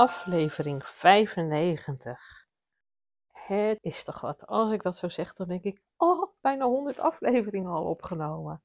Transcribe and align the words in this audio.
Aflevering 0.00 0.84
95. 0.84 2.46
Het 3.32 3.78
is 3.80 4.04
toch 4.04 4.20
wat. 4.20 4.46
Als 4.46 4.72
ik 4.72 4.82
dat 4.82 4.96
zo 4.96 5.08
zeg, 5.08 5.32
dan 5.32 5.48
denk 5.48 5.62
ik, 5.62 5.82
oh, 5.96 6.32
bijna 6.40 6.64
100 6.64 6.98
afleveringen 6.98 7.70
al 7.70 7.84
opgenomen. 7.84 8.62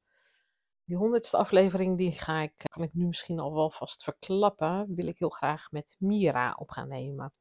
Die 0.84 0.98
honderdste 0.98 1.38
aflevering, 1.38 1.98
die 1.98 2.12
ga 2.12 2.42
ik, 2.42 2.54
kan 2.58 2.84
ik 2.84 2.94
nu 2.94 3.06
misschien 3.06 3.40
al 3.40 3.54
wel 3.54 3.70
vast 3.70 4.04
verklappen, 4.04 4.96
wil 4.96 5.08
ik 5.08 5.18
heel 5.18 5.30
graag 5.30 5.72
met 5.72 5.96
Mira 6.00 6.56
op 6.58 6.70
gaan 6.70 6.88
nemen. 6.88 7.34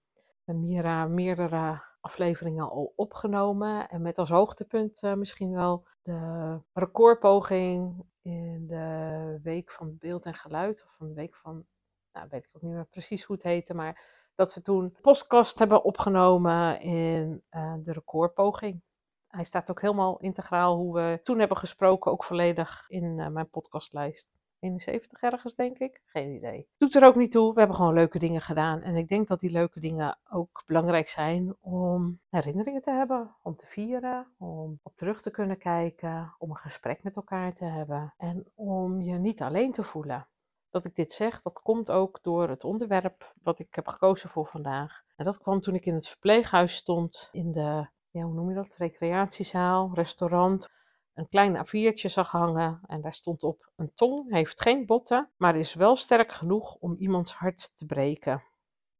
Met 0.44 0.56
Mira 0.56 1.06
meerdere 1.06 1.82
afleveringen 2.00 2.70
al 2.70 2.92
opgenomen 2.96 3.88
en 3.88 4.02
met 4.02 4.18
als 4.18 4.30
hoogtepunt 4.30 5.02
uh, 5.02 5.14
misschien 5.14 5.52
wel 5.52 5.86
de 6.02 6.58
recordpoging 6.72 8.04
in 8.22 8.66
de 8.66 9.38
week 9.42 9.72
van 9.72 9.96
beeld 9.98 10.26
en 10.26 10.34
geluid, 10.34 10.84
of 10.84 10.94
van 10.96 11.08
de 11.08 11.14
week 11.14 11.36
van 11.36 11.66
nou 12.14 12.26
weet 12.30 12.44
ik 12.44 12.50
ook 12.52 12.62
niet 12.62 12.72
meer 12.72 12.86
precies 12.86 13.24
hoe 13.24 13.36
het 13.36 13.44
heette, 13.44 13.74
maar 13.74 14.22
dat 14.34 14.54
we 14.54 14.60
toen 14.60 14.96
podcast 15.00 15.58
hebben 15.58 15.84
opgenomen 15.84 16.80
in 16.80 17.42
uh, 17.50 17.74
de 17.78 17.92
recordpoging. 17.92 18.82
Hij 19.28 19.44
staat 19.44 19.70
ook 19.70 19.80
helemaal 19.80 20.18
integraal 20.18 20.76
hoe 20.76 20.94
we 20.94 21.20
toen 21.22 21.38
hebben 21.38 21.56
gesproken, 21.56 22.12
ook 22.12 22.24
volledig 22.24 22.84
in 22.88 23.18
uh, 23.18 23.28
mijn 23.28 23.50
podcastlijst. 23.50 24.32
71 24.58 25.20
ergens, 25.20 25.54
denk 25.54 25.78
ik. 25.78 26.02
Geen 26.04 26.34
idee. 26.34 26.68
Doet 26.78 26.94
er 26.94 27.04
ook 27.04 27.14
niet 27.14 27.30
toe. 27.30 27.52
We 27.52 27.58
hebben 27.58 27.76
gewoon 27.76 27.94
leuke 27.94 28.18
dingen 28.18 28.40
gedaan. 28.40 28.80
En 28.80 28.96
ik 28.96 29.08
denk 29.08 29.28
dat 29.28 29.40
die 29.40 29.50
leuke 29.50 29.80
dingen 29.80 30.18
ook 30.30 30.62
belangrijk 30.66 31.08
zijn 31.08 31.56
om 31.60 32.20
herinneringen 32.28 32.82
te 32.82 32.90
hebben, 32.90 33.36
om 33.42 33.56
te 33.56 33.66
vieren, 33.66 34.26
om 34.38 34.78
op 34.82 34.96
terug 34.96 35.22
te 35.22 35.30
kunnen 35.30 35.58
kijken, 35.58 36.34
om 36.38 36.50
een 36.50 36.56
gesprek 36.56 37.02
met 37.02 37.16
elkaar 37.16 37.54
te 37.54 37.64
hebben 37.64 38.14
en 38.16 38.46
om 38.54 39.00
je 39.00 39.18
niet 39.18 39.42
alleen 39.42 39.72
te 39.72 39.84
voelen 39.84 40.26
dat 40.74 40.84
ik 40.84 40.94
dit 40.94 41.12
zeg, 41.12 41.42
dat 41.42 41.60
komt 41.62 41.90
ook 41.90 42.18
door 42.22 42.48
het 42.48 42.64
onderwerp 42.64 43.34
wat 43.42 43.58
ik 43.58 43.74
heb 43.74 43.88
gekozen 43.88 44.28
voor 44.28 44.46
vandaag. 44.46 45.02
En 45.16 45.24
dat 45.24 45.38
kwam 45.38 45.60
toen 45.60 45.74
ik 45.74 45.86
in 45.86 45.94
het 45.94 46.08
verpleeghuis 46.08 46.74
stond, 46.74 47.28
in 47.32 47.52
de, 47.52 47.88
ja, 48.10 48.22
hoe 48.22 48.34
noem 48.34 48.48
je 48.48 48.54
dat, 48.54 48.76
recreatiezaal, 48.76 49.90
restaurant. 49.94 50.68
Een 51.14 51.28
klein 51.28 51.66
A4'tje 51.66 52.10
zag 52.10 52.30
hangen 52.30 52.80
en 52.86 53.00
daar 53.00 53.14
stond 53.14 53.42
op: 53.42 53.70
Een 53.76 53.94
tong 53.94 54.32
heeft 54.32 54.62
geen 54.62 54.86
botten, 54.86 55.30
maar 55.36 55.56
is 55.56 55.74
wel 55.74 55.96
sterk 55.96 56.32
genoeg 56.32 56.74
om 56.74 56.96
iemands 56.98 57.32
hart 57.34 57.72
te 57.76 57.86
breken. 57.86 58.42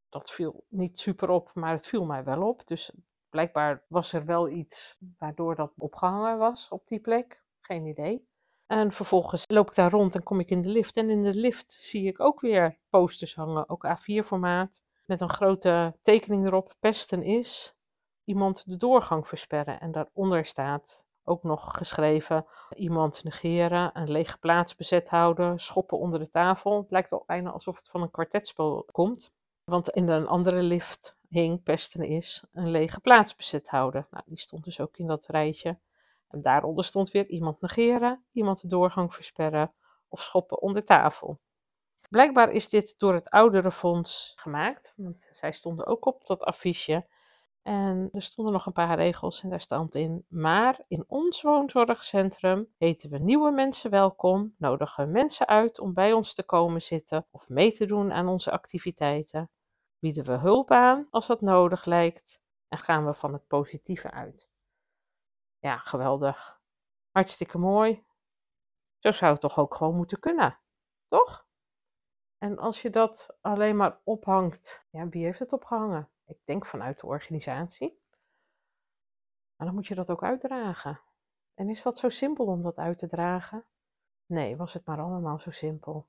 Dat 0.08 0.30
viel 0.30 0.64
niet 0.68 0.98
super 0.98 1.28
op, 1.28 1.50
maar 1.54 1.72
het 1.72 1.86
viel 1.86 2.04
mij 2.04 2.24
wel 2.24 2.48
op. 2.48 2.66
Dus 2.66 2.92
blijkbaar 3.28 3.84
was 3.88 4.12
er 4.12 4.24
wel 4.24 4.48
iets 4.48 4.96
waardoor 5.18 5.54
dat 5.54 5.72
opgehangen 5.76 6.38
was 6.38 6.68
op 6.68 6.86
die 6.86 7.00
plek. 7.00 7.42
Geen 7.60 7.86
idee. 7.86 8.28
En 8.66 8.92
vervolgens 8.92 9.44
loop 9.46 9.68
ik 9.68 9.74
daar 9.74 9.90
rond 9.90 10.14
en 10.14 10.22
kom 10.22 10.40
ik 10.40 10.50
in 10.50 10.62
de 10.62 10.68
lift. 10.68 10.96
En 10.96 11.10
in 11.10 11.22
de 11.22 11.34
lift 11.34 11.76
zie 11.80 12.06
ik 12.06 12.20
ook 12.20 12.40
weer 12.40 12.78
posters 12.90 13.34
hangen, 13.34 13.68
ook 13.68 13.86
A4-formaat, 13.86 14.82
met 15.04 15.20
een 15.20 15.30
grote 15.30 15.96
tekening 16.02 16.46
erop: 16.46 16.74
pesten 16.80 17.22
is 17.22 17.74
iemand 18.24 18.62
de 18.66 18.76
doorgang 18.76 19.28
versperren. 19.28 19.80
En 19.80 19.92
daaronder 19.92 20.46
staat 20.46 21.04
ook 21.24 21.42
nog 21.42 21.76
geschreven: 21.76 22.46
iemand 22.76 23.24
negeren, 23.24 23.90
een 23.94 24.10
lege 24.10 24.38
plaats 24.38 24.74
bezet 24.74 25.08
houden, 25.08 25.58
schoppen 25.58 25.98
onder 25.98 26.18
de 26.18 26.30
tafel. 26.30 26.80
Het 26.80 26.90
lijkt 26.90 27.10
wel 27.10 27.24
bijna 27.26 27.50
alsof 27.50 27.76
het 27.76 27.88
van 27.88 28.02
een 28.02 28.10
kwartetspel 28.10 28.86
komt. 28.92 29.32
Want 29.64 29.88
in 29.88 30.08
een 30.08 30.26
andere 30.26 30.62
lift 30.62 31.16
hing 31.28 31.62
pesten 31.62 32.02
is 32.02 32.44
een 32.52 32.70
lege 32.70 33.00
plaats 33.00 33.36
bezet 33.36 33.68
houden. 33.68 34.06
Nou, 34.10 34.24
die 34.26 34.38
stond 34.38 34.64
dus 34.64 34.80
ook 34.80 34.96
in 34.96 35.06
dat 35.06 35.26
rijtje. 35.26 35.78
En 36.34 36.42
daaronder 36.42 36.84
stond 36.84 37.10
weer 37.10 37.26
iemand 37.26 37.60
negeren, 37.60 38.24
iemand 38.32 38.60
de 38.60 38.68
doorgang 38.68 39.14
versperren 39.14 39.72
of 40.08 40.20
schoppen 40.20 40.62
onder 40.62 40.84
tafel. 40.84 41.40
Blijkbaar 42.08 42.50
is 42.50 42.68
dit 42.68 42.94
door 42.98 43.14
het 43.14 43.30
ouderenfonds 43.30 44.32
gemaakt, 44.36 44.92
want 44.96 45.30
zij 45.32 45.52
stonden 45.52 45.86
ook 45.86 46.04
op 46.06 46.26
dat 46.26 46.42
affiche. 46.42 47.06
En 47.62 48.08
er 48.12 48.22
stonden 48.22 48.52
nog 48.52 48.66
een 48.66 48.72
paar 48.72 48.96
regels 48.96 49.42
en 49.42 49.50
daar 49.50 49.60
stond 49.60 49.94
in: 49.94 50.24
Maar 50.28 50.80
in 50.88 51.04
ons 51.06 51.42
woonzorgcentrum 51.42 52.68
heten 52.78 53.10
we 53.10 53.18
nieuwe 53.18 53.50
mensen 53.50 53.90
welkom, 53.90 54.54
nodigen 54.58 55.10
mensen 55.10 55.46
uit 55.46 55.78
om 55.78 55.94
bij 55.94 56.12
ons 56.12 56.34
te 56.34 56.42
komen 56.42 56.82
zitten 56.82 57.26
of 57.30 57.48
mee 57.48 57.72
te 57.72 57.86
doen 57.86 58.12
aan 58.12 58.28
onze 58.28 58.50
activiteiten, 58.50 59.50
bieden 59.98 60.24
we 60.24 60.32
hulp 60.32 60.70
aan 60.70 61.06
als 61.10 61.26
dat 61.26 61.40
nodig 61.40 61.84
lijkt 61.84 62.40
en 62.68 62.78
gaan 62.78 63.06
we 63.06 63.14
van 63.14 63.32
het 63.32 63.46
positieve 63.46 64.10
uit. 64.10 64.52
Ja, 65.64 65.78
geweldig. 65.78 66.60
Hartstikke 67.10 67.58
mooi. 67.58 68.04
Zo 68.98 69.10
zou 69.10 69.32
het 69.32 69.40
toch 69.40 69.58
ook 69.58 69.74
gewoon 69.74 69.96
moeten 69.96 70.20
kunnen, 70.20 70.58
toch? 71.08 71.46
En 72.38 72.58
als 72.58 72.82
je 72.82 72.90
dat 72.90 73.36
alleen 73.40 73.76
maar 73.76 74.00
ophangt, 74.02 74.86
ja, 74.90 75.08
wie 75.08 75.24
heeft 75.24 75.38
het 75.38 75.52
opgehangen? 75.52 76.10
Ik 76.24 76.38
denk 76.44 76.66
vanuit 76.66 77.00
de 77.00 77.06
organisatie. 77.06 78.02
Maar 79.56 79.66
dan 79.66 79.74
moet 79.74 79.86
je 79.86 79.94
dat 79.94 80.10
ook 80.10 80.22
uitdragen. 80.22 81.00
En 81.54 81.68
is 81.68 81.82
dat 81.82 81.98
zo 81.98 82.08
simpel 82.08 82.46
om 82.46 82.62
dat 82.62 82.76
uit 82.76 82.98
te 82.98 83.08
dragen? 83.08 83.64
Nee, 84.26 84.56
was 84.56 84.72
het 84.72 84.86
maar 84.86 85.00
allemaal 85.00 85.38
zo 85.38 85.50
simpel. 85.50 86.08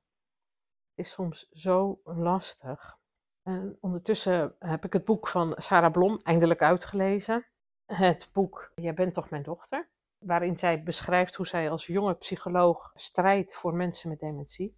Het 0.96 1.06
is 1.06 1.12
soms 1.12 1.50
zo 1.50 2.02
lastig. 2.04 3.00
En 3.42 3.78
ondertussen 3.82 4.56
heb 4.60 4.86
ik 4.86 4.94
het 4.94 5.06
boek 5.06 5.28
van 5.28 5.54
Sarah 5.58 5.92
Blom 5.92 6.20
eindelijk 6.24 6.62
uitgelezen 6.62 7.46
het 7.86 8.30
boek 8.34 8.72
Jij 8.76 8.94
bent 8.94 9.14
toch 9.14 9.30
mijn 9.30 9.44
dochter, 9.44 9.90
waarin 10.18 10.58
zij 10.58 10.84
beschrijft 10.84 11.36
hoe 11.36 11.48
zij 11.48 11.70
als 11.70 11.86
jonge 11.86 12.14
psycholoog 12.14 12.92
strijdt 12.96 13.56
voor 13.56 13.74
mensen 13.74 14.10
met 14.10 14.20
dementie. 14.20 14.78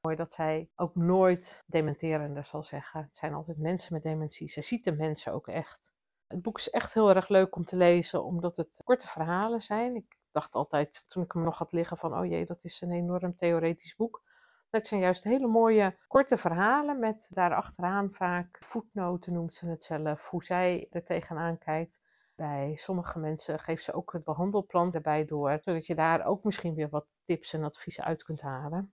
Mooi 0.00 0.16
dat 0.16 0.32
zij 0.32 0.68
ook 0.76 0.94
nooit 0.94 1.64
dementerende 1.66 2.42
zal 2.42 2.62
zeggen. 2.62 3.00
Het 3.00 3.16
zijn 3.16 3.34
altijd 3.34 3.58
mensen 3.58 3.92
met 3.94 4.02
dementie. 4.02 4.48
Ze 4.48 4.62
ziet 4.62 4.84
de 4.84 4.92
mensen 4.92 5.32
ook 5.32 5.48
echt. 5.48 5.92
Het 6.26 6.42
boek 6.42 6.58
is 6.58 6.70
echt 6.70 6.94
heel 6.94 7.14
erg 7.14 7.28
leuk 7.28 7.56
om 7.56 7.64
te 7.64 7.76
lezen, 7.76 8.24
omdat 8.24 8.56
het 8.56 8.80
korte 8.84 9.06
verhalen 9.06 9.62
zijn. 9.62 9.96
Ik 9.96 10.16
dacht 10.32 10.54
altijd, 10.54 11.08
toen 11.08 11.22
ik 11.22 11.32
hem 11.32 11.42
nog 11.42 11.58
had 11.58 11.72
liggen, 11.72 11.96
van 11.96 12.18
oh 12.18 12.26
jee, 12.26 12.46
dat 12.46 12.64
is 12.64 12.80
een 12.80 12.92
enorm 12.92 13.36
theoretisch 13.36 13.96
boek. 13.96 14.22
Het 14.70 14.86
zijn 14.86 15.00
juist 15.00 15.24
hele 15.24 15.46
mooie 15.46 15.96
korte 16.06 16.36
verhalen 16.36 16.98
met 16.98 17.30
daarachteraan 17.34 18.12
vaak 18.12 18.58
voetnoten 18.60 19.32
noemt 19.32 19.54
ze 19.54 19.66
het 19.66 19.84
zelf, 19.84 20.28
hoe 20.28 20.44
zij 20.44 20.86
er 20.90 21.04
tegenaan 21.04 21.58
kijkt. 21.58 21.98
Bij 22.38 22.76
sommige 22.76 23.18
mensen 23.18 23.58
geeft 23.58 23.84
ze 23.84 23.92
ook 23.92 24.12
het 24.12 24.24
behandelplan 24.24 24.92
erbij 24.92 25.24
door, 25.24 25.58
zodat 25.62 25.86
je 25.86 25.94
daar 25.94 26.26
ook 26.26 26.44
misschien 26.44 26.74
weer 26.74 26.88
wat 26.88 27.06
tips 27.24 27.52
en 27.52 27.64
adviezen 27.64 28.04
uit 28.04 28.22
kunt 28.22 28.40
halen. 28.40 28.92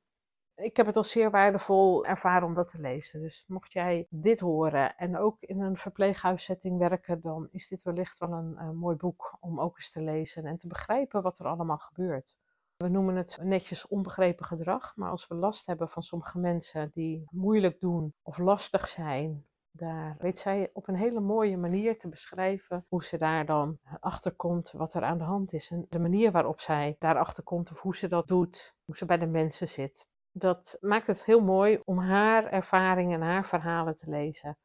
Ik 0.56 0.78
heb 0.78 0.86
het 0.86 0.96
als 0.96 1.12
zeer 1.12 1.32
waardevol 1.32 2.06
ervaren 2.06 2.48
om 2.48 2.54
dat 2.54 2.68
te 2.68 2.82
lezen. 2.82 3.22
Dus 3.22 3.44
mocht 3.48 3.72
jij 3.72 4.08
dit 4.10 4.40
horen 4.40 4.96
en 4.98 5.18
ook 5.18 5.42
in 5.42 5.62
een 5.62 5.78
verpleeghuissetting 5.78 6.78
werken, 6.78 7.22
dan 7.22 7.48
is 7.52 7.68
dit 7.68 7.82
wellicht 7.82 8.18
wel 8.18 8.32
een, 8.32 8.58
een 8.58 8.78
mooi 8.78 8.96
boek 8.96 9.38
om 9.40 9.60
ook 9.60 9.78
eens 9.78 9.92
te 9.92 10.02
lezen 10.02 10.46
en 10.46 10.58
te 10.58 10.68
begrijpen 10.68 11.22
wat 11.22 11.40
er 11.40 11.46
allemaal 11.46 11.78
gebeurt. 11.78 12.36
We 12.78 12.88
noemen 12.88 13.16
het 13.16 13.38
netjes 13.42 13.88
onbegrepen 13.88 14.46
gedrag, 14.46 14.96
maar 14.96 15.10
als 15.10 15.28
we 15.28 15.36
last 15.36 15.66
hebben 15.66 15.90
van 15.90 16.04
sommige 16.04 16.40
mensen 16.40 16.92
die 16.94 17.28
moeilijk 17.30 17.80
doen 17.80 18.14
of 18.22 18.38
lastig 18.38 18.88
zijn, 18.88 19.46
daar 19.78 20.16
weet 20.20 20.38
zij 20.38 20.70
op 20.74 20.88
een 20.88 20.96
hele 20.96 21.20
mooie 21.20 21.58
manier 21.58 22.00
te 22.00 22.08
beschrijven 22.08 22.86
hoe 22.88 23.06
ze 23.06 23.18
daar 23.18 23.46
dan 23.46 23.80
achter 24.00 24.32
komt 24.32 24.72
wat 24.72 24.94
er 24.94 25.04
aan 25.04 25.18
de 25.18 25.24
hand 25.24 25.54
is. 25.54 25.70
En 25.72 25.86
de 25.90 26.00
manier 26.00 26.32
waarop 26.32 26.62
zij 26.62 26.96
daarachter 27.00 27.44
komt 27.44 27.72
of 27.72 27.82
hoe 27.82 27.96
ze 27.96 28.08
dat 28.08 28.28
doet, 28.28 28.76
hoe 28.86 28.98
ze 28.98 29.06
bij 29.06 29.18
de 29.18 29.26
mensen 29.28 29.68
zit. 29.68 30.08
Dat 30.32 30.78
maakt 30.82 31.08
het 31.08 31.26
heel 31.26 31.42
mooi 31.42 31.82
om 31.86 31.98
haar 32.00 32.46
ervaringen 32.46 33.22
en 33.22 33.28
haar 33.28 33.48
verhalen 33.48 33.96
te 33.96 34.10
lezen. 34.10 34.58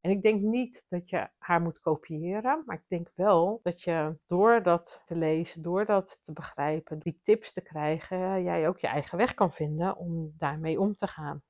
En 0.00 0.10
ik 0.10 0.22
denk 0.22 0.40
niet 0.40 0.84
dat 0.88 1.10
je 1.10 1.28
haar 1.38 1.60
moet 1.60 1.80
kopiëren, 1.80 2.62
maar 2.66 2.76
ik 2.76 2.88
denk 2.88 3.10
wel 3.14 3.60
dat 3.62 3.82
je 3.82 4.18
door 4.26 4.62
dat 4.62 5.02
te 5.04 5.16
lezen, 5.16 5.62
door 5.62 5.84
dat 5.84 6.18
te 6.22 6.32
begrijpen, 6.32 6.98
die 6.98 7.20
tips 7.22 7.52
te 7.52 7.60
krijgen, 7.60 8.42
jij 8.42 8.68
ook 8.68 8.78
je 8.78 8.86
eigen 8.86 9.18
weg 9.18 9.34
kan 9.34 9.52
vinden 9.52 9.96
om 9.96 10.34
daarmee 10.38 10.80
om 10.80 10.94
te 10.94 11.06
gaan. 11.06 11.42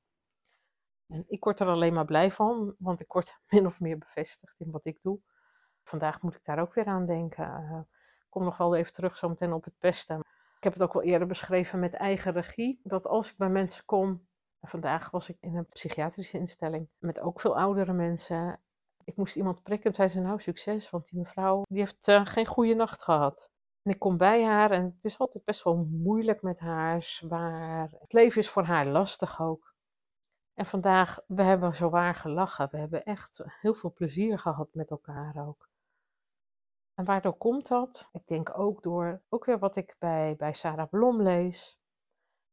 En 1.11 1.23
ik 1.27 1.43
word 1.43 1.59
er 1.59 1.67
alleen 1.67 1.93
maar 1.93 2.05
blij 2.05 2.31
van, 2.31 2.75
want 2.77 3.01
ik 3.01 3.11
word 3.11 3.39
min 3.49 3.65
of 3.65 3.79
meer 3.79 3.97
bevestigd 3.97 4.59
in 4.59 4.71
wat 4.71 4.85
ik 4.85 4.99
doe. 5.01 5.19
Vandaag 5.83 6.21
moet 6.21 6.35
ik 6.35 6.43
daar 6.43 6.59
ook 6.59 6.73
weer 6.73 6.85
aan 6.85 7.05
denken. 7.05 7.45
Uh, 7.45 7.79
ik 8.19 8.29
kom 8.29 8.43
nog 8.43 8.57
wel 8.57 8.75
even 8.75 8.93
terug 8.93 9.17
zometeen 9.17 9.53
op 9.53 9.63
het 9.63 9.77
pesten. 9.79 10.19
Ik 10.57 10.63
heb 10.63 10.73
het 10.73 10.83
ook 10.83 10.93
wel 10.93 11.03
eerder 11.03 11.27
beschreven 11.27 11.79
met 11.79 11.93
eigen 11.93 12.31
regie. 12.31 12.79
Dat 12.83 13.07
als 13.07 13.31
ik 13.31 13.37
bij 13.37 13.49
mensen 13.49 13.85
kom 13.85 14.27
vandaag 14.61 15.09
was 15.09 15.29
ik 15.29 15.37
in 15.39 15.55
een 15.55 15.65
psychiatrische 15.65 16.37
instelling 16.37 16.89
met 16.97 17.19
ook 17.19 17.41
veel 17.41 17.57
oudere 17.57 17.93
mensen. 17.93 18.59
Ik 19.03 19.15
moest 19.15 19.35
iemand 19.35 19.63
prikken 19.63 19.89
en 19.89 19.95
zei 19.95 20.09
ze 20.09 20.19
nou 20.19 20.41
succes, 20.41 20.89
want 20.89 21.07
die 21.07 21.19
mevrouw 21.19 21.63
die 21.67 21.79
heeft 21.79 22.07
uh, 22.07 22.25
geen 22.25 22.45
goede 22.45 22.73
nacht 22.73 23.03
gehad. 23.03 23.49
En 23.81 23.91
ik 23.91 23.99
kom 23.99 24.17
bij 24.17 24.43
haar 24.43 24.71
en 24.71 24.83
het 24.83 25.05
is 25.05 25.19
altijd 25.19 25.43
best 25.43 25.63
wel 25.63 25.87
moeilijk 25.89 26.41
met 26.41 26.59
haar, 26.59 27.03
zwaar. 27.03 27.89
Het 27.99 28.13
leven 28.13 28.41
is 28.41 28.49
voor 28.49 28.63
haar 28.63 28.85
lastig 28.85 29.41
ook. 29.41 29.70
En 30.53 30.65
vandaag, 30.65 31.19
we 31.27 31.43
hebben 31.43 31.75
zo 31.75 31.89
waar 31.89 32.15
gelachen. 32.15 32.67
We 32.71 32.77
hebben 32.77 33.03
echt 33.03 33.43
heel 33.45 33.73
veel 33.73 33.93
plezier 33.93 34.39
gehad 34.39 34.69
met 34.73 34.91
elkaar 34.91 35.47
ook. 35.47 35.69
En 36.93 37.05
waardoor 37.05 37.33
komt 37.33 37.67
dat? 37.67 38.09
Ik 38.11 38.27
denk 38.27 38.57
ook 38.57 38.83
door, 38.83 39.21
ook 39.29 39.45
weer 39.45 39.59
wat 39.59 39.75
ik 39.75 39.95
bij, 39.99 40.35
bij 40.37 40.53
Sarah 40.53 40.89
Blom 40.89 41.21
lees. 41.21 41.79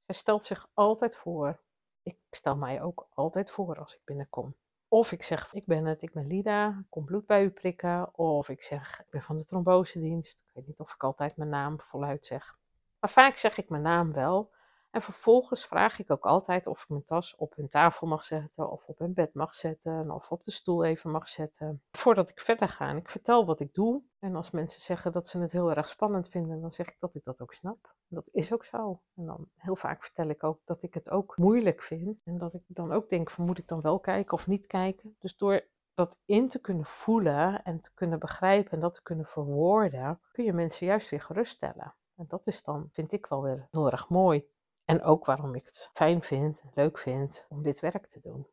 Zij 0.06 0.14
stelt 0.14 0.44
zich 0.44 0.68
altijd 0.74 1.16
voor. 1.16 1.60
Ik 2.02 2.16
stel 2.30 2.56
mij 2.56 2.82
ook 2.82 3.06
altijd 3.14 3.50
voor 3.50 3.78
als 3.78 3.94
ik 3.94 4.00
binnenkom. 4.04 4.54
Of 4.88 5.12
ik 5.12 5.22
zeg, 5.22 5.52
ik 5.52 5.66
ben 5.66 5.84
het, 5.84 6.02
ik 6.02 6.12
ben 6.12 6.26
Lida, 6.26 6.84
kom 6.88 7.04
bloed 7.04 7.26
bij 7.26 7.44
u 7.44 7.50
prikken. 7.50 8.18
Of 8.18 8.48
ik 8.48 8.62
zeg, 8.62 9.00
ik 9.00 9.10
ben 9.10 9.22
van 9.22 9.36
de 9.36 9.44
trombosedienst. 9.44 10.40
Ik 10.40 10.50
weet 10.54 10.66
niet 10.66 10.80
of 10.80 10.94
ik 10.94 11.02
altijd 11.04 11.36
mijn 11.36 11.50
naam 11.50 11.80
voluit 11.80 12.26
zeg. 12.26 12.58
Maar 13.00 13.10
vaak 13.10 13.36
zeg 13.36 13.56
ik 13.58 13.68
mijn 13.68 13.82
naam 13.82 14.12
wel. 14.12 14.50
En 14.90 15.02
vervolgens 15.02 15.66
vraag 15.66 15.98
ik 15.98 16.10
ook 16.10 16.26
altijd 16.26 16.66
of 16.66 16.82
ik 16.82 16.88
mijn 16.88 17.04
tas 17.04 17.36
op 17.36 17.54
hun 17.56 17.68
tafel 17.68 18.06
mag 18.06 18.24
zetten, 18.24 18.70
of 18.70 18.86
op 18.86 18.98
hun 18.98 19.14
bed 19.14 19.34
mag 19.34 19.54
zetten, 19.54 20.10
of 20.10 20.30
op 20.30 20.44
de 20.44 20.50
stoel 20.50 20.84
even 20.84 21.10
mag 21.10 21.28
zetten. 21.28 21.82
Voordat 21.90 22.30
ik 22.30 22.40
verder 22.40 22.68
ga. 22.68 22.88
En 22.88 22.96
ik 22.96 23.10
vertel 23.10 23.46
wat 23.46 23.60
ik 23.60 23.74
doe. 23.74 24.02
En 24.18 24.36
als 24.36 24.50
mensen 24.50 24.80
zeggen 24.80 25.12
dat 25.12 25.28
ze 25.28 25.38
het 25.38 25.52
heel 25.52 25.70
erg 25.70 25.88
spannend 25.88 26.28
vinden, 26.28 26.60
dan 26.60 26.72
zeg 26.72 26.88
ik 26.88 26.96
dat 26.98 27.14
ik 27.14 27.24
dat 27.24 27.40
ook 27.40 27.52
snap. 27.52 27.94
Dat 28.08 28.28
is 28.32 28.52
ook 28.52 28.64
zo. 28.64 29.00
En 29.14 29.26
dan 29.26 29.48
heel 29.56 29.76
vaak 29.76 30.04
vertel 30.04 30.28
ik 30.28 30.44
ook 30.44 30.60
dat 30.64 30.82
ik 30.82 30.94
het 30.94 31.10
ook 31.10 31.36
moeilijk 31.36 31.82
vind. 31.82 32.22
En 32.24 32.38
dat 32.38 32.54
ik 32.54 32.62
dan 32.66 32.92
ook 32.92 33.08
denk: 33.08 33.36
moet 33.36 33.58
ik 33.58 33.68
dan 33.68 33.80
wel 33.80 33.98
kijken 33.98 34.32
of 34.32 34.46
niet 34.46 34.66
kijken? 34.66 35.16
Dus 35.18 35.36
door 35.36 35.64
dat 35.94 36.18
in 36.24 36.48
te 36.48 36.58
kunnen 36.58 36.84
voelen 36.84 37.62
en 37.64 37.80
te 37.80 37.90
kunnen 37.94 38.18
begrijpen 38.18 38.70
en 38.70 38.80
dat 38.80 38.94
te 38.94 39.02
kunnen 39.02 39.26
verwoorden, 39.26 40.20
kun 40.32 40.44
je 40.44 40.52
mensen 40.52 40.86
juist 40.86 41.10
weer 41.10 41.20
geruststellen. 41.20 41.94
En 42.16 42.24
dat 42.28 42.46
is 42.46 42.62
dan, 42.62 42.88
vind 42.92 43.12
ik 43.12 43.26
wel 43.26 43.42
weer 43.42 43.68
heel 43.70 43.90
erg 43.90 44.08
mooi. 44.08 44.48
En 44.88 45.02
ook 45.02 45.24
waarom 45.24 45.54
ik 45.54 45.64
het 45.64 45.90
fijn 45.92 46.22
vind, 46.22 46.62
leuk 46.74 46.98
vind 46.98 47.46
om 47.48 47.62
dit 47.62 47.80
werk 47.80 48.06
te 48.06 48.20
doen. 48.20 48.46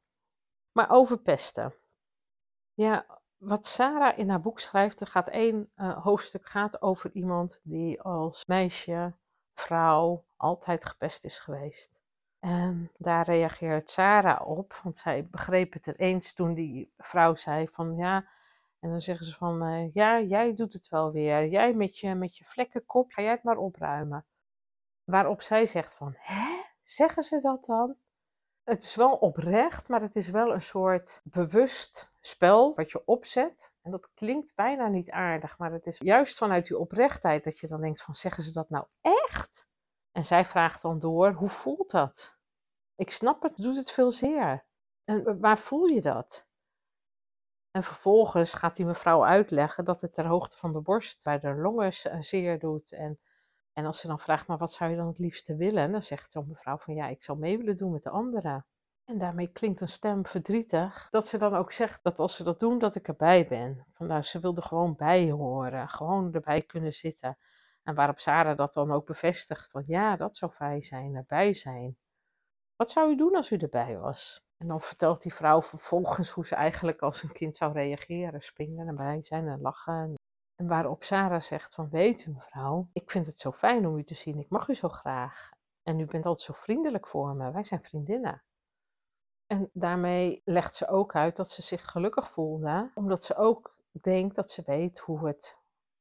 Maar 0.71 0.89
over 0.89 1.17
pesten. 1.17 1.73
Ja, 2.73 3.05
wat 3.37 3.65
Sarah 3.65 4.17
in 4.17 4.29
haar 4.29 4.41
boek 4.41 4.59
schrijft, 4.59 4.99
er 4.99 5.07
gaat 5.07 5.27
één 5.27 5.71
uh, 5.75 6.03
hoofdstuk 6.03 6.45
gaat 6.45 6.81
over 6.81 7.11
iemand 7.13 7.59
die 7.63 8.01
als 8.01 8.45
meisje, 8.45 9.13
vrouw, 9.53 10.25
altijd 10.35 10.85
gepest 10.85 11.25
is 11.25 11.39
geweest. 11.39 11.99
En 12.39 12.91
daar 12.97 13.25
reageert 13.25 13.89
Sarah 13.89 14.47
op, 14.47 14.79
want 14.83 14.97
zij 14.97 15.27
begreep 15.27 15.73
het 15.73 15.87
ineens 15.87 16.33
toen 16.33 16.53
die 16.53 16.93
vrouw 16.97 17.35
zei 17.35 17.67
van 17.71 17.95
ja, 17.95 18.27
en 18.79 18.89
dan 18.89 19.01
zeggen 19.01 19.25
ze 19.25 19.35
van 19.35 19.63
uh, 19.63 19.93
ja, 19.93 20.21
jij 20.21 20.55
doet 20.55 20.73
het 20.73 20.89
wel 20.89 21.11
weer, 21.11 21.47
jij 21.47 21.73
met 21.73 21.97
je, 21.97 22.15
met 22.15 22.37
je 22.37 22.45
vlekkenkop, 22.45 23.11
ga 23.11 23.21
jij 23.21 23.31
het 23.31 23.43
maar 23.43 23.57
opruimen. 23.57 24.25
Waarop 25.05 25.41
zij 25.41 25.67
zegt 25.67 25.95
van, 25.95 26.13
hè, 26.17 26.61
zeggen 26.83 27.23
ze 27.23 27.39
dat 27.39 27.65
dan? 27.65 27.95
Het 28.63 28.83
is 28.83 28.95
wel 28.95 29.11
oprecht, 29.11 29.89
maar 29.89 30.01
het 30.01 30.15
is 30.15 30.29
wel 30.29 30.53
een 30.53 30.61
soort 30.61 31.21
bewust 31.23 32.11
spel 32.19 32.75
wat 32.75 32.91
je 32.91 33.05
opzet. 33.05 33.73
En 33.81 33.91
dat 33.91 34.09
klinkt 34.13 34.55
bijna 34.55 34.87
niet 34.87 35.11
aardig, 35.11 35.57
maar 35.57 35.71
het 35.71 35.87
is 35.87 35.97
juist 35.97 36.37
vanuit 36.37 36.67
die 36.67 36.77
oprechtheid 36.77 37.43
dat 37.43 37.59
je 37.59 37.67
dan 37.67 37.81
denkt 37.81 38.01
van, 38.01 38.15
zeggen 38.15 38.43
ze 38.43 38.51
dat 38.51 38.69
nou 38.69 38.85
echt? 39.01 39.67
En 40.11 40.25
zij 40.25 40.45
vraagt 40.45 40.81
dan 40.81 40.99
door, 40.99 41.31
hoe 41.31 41.49
voelt 41.49 41.91
dat? 41.91 42.35
Ik 42.95 43.11
snap 43.11 43.41
het, 43.41 43.57
doet 43.57 43.75
het 43.75 43.91
veel 43.91 44.11
zeer. 44.11 44.65
En 45.03 45.39
waar 45.39 45.59
voel 45.59 45.85
je 45.85 46.01
dat? 46.01 46.47
En 47.71 47.83
vervolgens 47.83 48.53
gaat 48.53 48.75
die 48.75 48.85
mevrouw 48.85 49.25
uitleggen 49.25 49.85
dat 49.85 50.01
het 50.01 50.13
ter 50.13 50.25
hoogte 50.25 50.57
van 50.57 50.73
de 50.73 50.81
borst 50.81 51.23
bij 51.23 51.39
de 51.39 51.53
longen 51.53 51.93
zeer 52.23 52.59
doet 52.59 52.91
en 52.91 53.19
en 53.75 53.85
als 53.85 53.99
ze 53.99 54.07
dan 54.07 54.19
vraagt, 54.19 54.47
maar 54.47 54.57
wat 54.57 54.71
zou 54.71 54.89
je 54.89 54.97
dan 54.97 55.07
het 55.07 55.19
liefste 55.19 55.55
willen? 55.55 55.91
Dan 55.91 56.03
zegt 56.03 56.31
zo'n 56.31 56.47
mevrouw 56.47 56.77
van 56.77 56.95
ja, 56.95 57.07
ik 57.07 57.23
zou 57.23 57.37
mee 57.37 57.57
willen 57.57 57.77
doen 57.77 57.91
met 57.91 58.03
de 58.03 58.09
anderen. 58.09 58.65
En 59.05 59.17
daarmee 59.17 59.47
klinkt 59.47 59.81
een 59.81 59.89
stem 59.89 60.25
verdrietig, 60.25 61.09
dat 61.09 61.27
ze 61.27 61.37
dan 61.37 61.55
ook 61.55 61.71
zegt 61.71 62.03
dat 62.03 62.19
als 62.19 62.35
ze 62.35 62.43
dat 62.43 62.59
doen, 62.59 62.79
dat 62.79 62.95
ik 62.95 63.07
erbij 63.07 63.47
ben. 63.47 63.85
Vandaar, 63.93 64.17
nou, 64.17 64.29
ze 64.29 64.39
wilde 64.39 64.61
gewoon 64.61 64.95
bij 64.95 65.31
horen, 65.31 65.89
gewoon 65.89 66.33
erbij 66.33 66.61
kunnen 66.61 66.93
zitten. 66.93 67.37
En 67.83 67.95
waarop 67.95 68.19
Sarah 68.19 68.57
dat 68.57 68.73
dan 68.73 68.91
ook 68.91 69.05
bevestigt, 69.05 69.71
van 69.71 69.83
ja, 69.85 70.15
dat 70.15 70.37
zou 70.37 70.51
fijn 70.51 70.83
zijn, 70.83 71.15
erbij 71.15 71.53
zijn. 71.53 71.97
Wat 72.75 72.91
zou 72.91 73.11
u 73.11 73.15
doen 73.15 73.35
als 73.35 73.51
u 73.51 73.57
erbij 73.57 73.97
was? 73.97 74.41
En 74.57 74.67
dan 74.67 74.81
vertelt 74.81 75.21
die 75.21 75.33
vrouw 75.33 75.61
vervolgens 75.61 76.29
hoe 76.29 76.45
ze 76.45 76.55
eigenlijk 76.55 77.01
als 77.01 77.23
een 77.23 77.31
kind 77.31 77.55
zou 77.57 77.73
reageren. 77.73 78.41
Springen 78.41 78.87
erbij 78.87 79.21
zijn 79.21 79.47
en 79.47 79.61
lachen. 79.61 80.15
En 80.55 80.67
waarop 80.67 81.03
Sarah 81.03 81.41
zegt 81.41 81.75
van, 81.75 81.89
weet 81.89 82.25
u 82.25 82.31
mevrouw, 82.31 82.89
ik 82.93 83.11
vind 83.11 83.25
het 83.25 83.39
zo 83.39 83.51
fijn 83.51 83.87
om 83.87 83.97
u 83.97 84.03
te 84.03 84.15
zien, 84.15 84.39
ik 84.39 84.49
mag 84.49 84.67
u 84.67 84.75
zo 84.75 84.89
graag. 84.89 85.51
En 85.83 85.99
u 85.99 86.05
bent 86.05 86.25
altijd 86.25 86.45
zo 86.45 86.53
vriendelijk 86.53 87.07
voor 87.07 87.35
me, 87.35 87.51
wij 87.51 87.63
zijn 87.63 87.83
vriendinnen. 87.83 88.43
En 89.47 89.69
daarmee 89.73 90.41
legt 90.45 90.75
ze 90.75 90.87
ook 90.87 91.15
uit 91.15 91.35
dat 91.35 91.49
ze 91.49 91.61
zich 91.61 91.85
gelukkig 91.85 92.31
voelde, 92.31 92.91
omdat 92.93 93.23
ze 93.23 93.35
ook 93.35 93.75
denkt 93.91 94.35
dat 94.35 94.51
ze 94.51 94.61
weet 94.65 94.99
hoe 94.99 95.27
het 95.27 95.57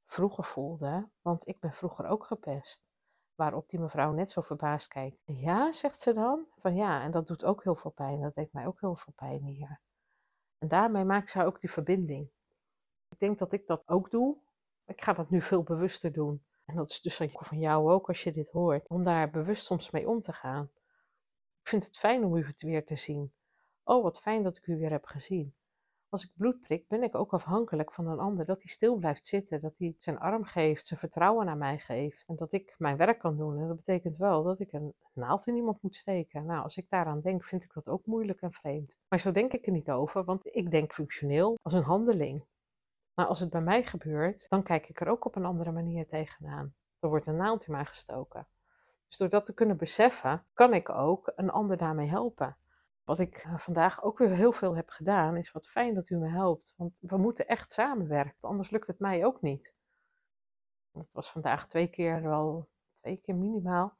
vroeger 0.06 0.44
voelde, 0.44 1.08
want 1.22 1.48
ik 1.48 1.60
ben 1.60 1.72
vroeger 1.72 2.06
ook 2.06 2.24
gepest. 2.24 2.90
Waarop 3.34 3.68
die 3.68 3.80
mevrouw 3.80 4.12
net 4.12 4.30
zo 4.30 4.40
verbaasd 4.40 4.88
kijkt. 4.88 5.22
Ja, 5.24 5.72
zegt 5.72 6.00
ze 6.00 6.12
dan, 6.12 6.46
van 6.58 6.74
ja, 6.74 7.02
en 7.02 7.10
dat 7.10 7.26
doet 7.26 7.44
ook 7.44 7.62
heel 7.62 7.76
veel 7.76 7.90
pijn, 7.90 8.20
dat 8.20 8.34
deed 8.34 8.52
mij 8.52 8.66
ook 8.66 8.80
heel 8.80 8.96
veel 8.96 9.12
pijn 9.16 9.42
hier. 9.42 9.80
En 10.58 10.68
daarmee 10.68 11.04
maakt 11.04 11.30
ze 11.30 11.44
ook 11.44 11.60
die 11.60 11.70
verbinding. 11.70 12.30
Ik 13.14 13.20
denk 13.20 13.38
dat 13.38 13.52
ik 13.52 13.66
dat 13.66 13.82
ook 13.86 14.10
doe. 14.10 14.36
Ik 14.86 15.02
ga 15.02 15.12
dat 15.12 15.30
nu 15.30 15.42
veel 15.42 15.62
bewuster 15.62 16.12
doen. 16.12 16.44
En 16.64 16.76
dat 16.76 16.90
is 16.90 17.00
dus 17.00 17.20
van 17.32 17.58
jou 17.58 17.92
ook 17.92 18.08
als 18.08 18.22
je 18.22 18.32
dit 18.32 18.50
hoort. 18.50 18.88
Om 18.88 19.04
daar 19.04 19.30
bewust 19.30 19.64
soms 19.64 19.90
mee 19.90 20.08
om 20.08 20.20
te 20.20 20.32
gaan. 20.32 20.70
Ik 21.60 21.68
vind 21.68 21.84
het 21.84 21.98
fijn 21.98 22.24
om 22.24 22.36
u 22.36 22.46
het 22.46 22.62
weer 22.62 22.84
te 22.84 22.96
zien. 22.96 23.32
Oh, 23.84 24.02
wat 24.02 24.20
fijn 24.20 24.42
dat 24.42 24.56
ik 24.56 24.66
u 24.66 24.76
weer 24.76 24.90
heb 24.90 25.04
gezien. 25.04 25.54
Als 26.08 26.24
ik 26.24 26.30
bloed 26.36 26.60
prik, 26.60 26.88
ben 26.88 27.02
ik 27.02 27.14
ook 27.14 27.32
afhankelijk 27.32 27.92
van 27.92 28.06
een 28.06 28.18
ander 28.18 28.44
dat 28.44 28.62
hij 28.62 28.70
stil 28.70 28.96
blijft 28.96 29.26
zitten, 29.26 29.60
dat 29.60 29.74
hij 29.78 29.94
zijn 29.98 30.18
arm 30.18 30.44
geeft, 30.44 30.86
zijn 30.86 31.00
vertrouwen 31.00 31.48
aan 31.48 31.58
mij 31.58 31.78
geeft 31.78 32.28
en 32.28 32.36
dat 32.36 32.52
ik 32.52 32.74
mijn 32.78 32.96
werk 32.96 33.18
kan 33.18 33.36
doen. 33.36 33.58
En 33.58 33.68
dat 33.68 33.76
betekent 33.76 34.16
wel 34.16 34.42
dat 34.42 34.60
ik 34.60 34.72
een 34.72 34.94
naald 35.12 35.46
in 35.46 35.56
iemand 35.56 35.82
moet 35.82 35.96
steken. 35.96 36.46
Nou, 36.46 36.62
als 36.62 36.76
ik 36.76 36.88
daaraan 36.88 37.20
denk, 37.20 37.44
vind 37.44 37.64
ik 37.64 37.72
dat 37.72 37.88
ook 37.88 38.06
moeilijk 38.06 38.40
en 38.40 38.52
vreemd. 38.52 38.98
Maar 39.08 39.20
zo 39.20 39.30
denk 39.30 39.52
ik 39.52 39.66
er 39.66 39.72
niet 39.72 39.90
over, 39.90 40.24
want 40.24 40.46
ik 40.46 40.70
denk 40.70 40.92
functioneel 40.92 41.58
als 41.62 41.72
een 41.72 41.82
handeling. 41.82 42.44
Maar 43.14 43.26
als 43.26 43.40
het 43.40 43.50
bij 43.50 43.60
mij 43.60 43.84
gebeurt, 43.84 44.48
dan 44.48 44.62
kijk 44.62 44.88
ik 44.88 45.00
er 45.00 45.08
ook 45.08 45.24
op 45.24 45.36
een 45.36 45.44
andere 45.44 45.72
manier 45.72 46.06
tegenaan. 46.06 46.74
Er 46.98 47.08
wordt 47.08 47.26
een 47.26 47.36
naald 47.36 47.66
in 47.66 47.72
mij 47.72 47.84
gestoken. 47.84 48.46
Dus 49.08 49.18
door 49.18 49.28
dat 49.28 49.44
te 49.44 49.54
kunnen 49.54 49.76
beseffen, 49.76 50.46
kan 50.52 50.74
ik 50.74 50.88
ook 50.88 51.32
een 51.36 51.50
ander 51.50 51.76
daarmee 51.76 52.08
helpen. 52.08 52.56
Wat 53.04 53.18
ik 53.18 53.36
eh, 53.36 53.58
vandaag 53.58 54.02
ook 54.02 54.18
weer 54.18 54.30
heel 54.30 54.52
veel 54.52 54.76
heb 54.76 54.88
gedaan, 54.88 55.36
is 55.36 55.52
wat 55.52 55.68
fijn 55.68 55.94
dat 55.94 56.08
u 56.08 56.16
me 56.16 56.28
helpt. 56.28 56.74
Want 56.76 57.00
we 57.00 57.16
moeten 57.16 57.46
echt 57.46 57.72
samenwerken, 57.72 58.48
anders 58.48 58.70
lukt 58.70 58.86
het 58.86 58.98
mij 58.98 59.24
ook 59.24 59.40
niet. 59.40 59.74
Het 60.92 61.14
was 61.14 61.30
vandaag 61.30 61.66
twee 61.66 61.88
keer 61.88 62.22
wel, 62.22 62.68
twee 62.92 63.16
keer 63.16 63.34
minimaal, 63.34 63.96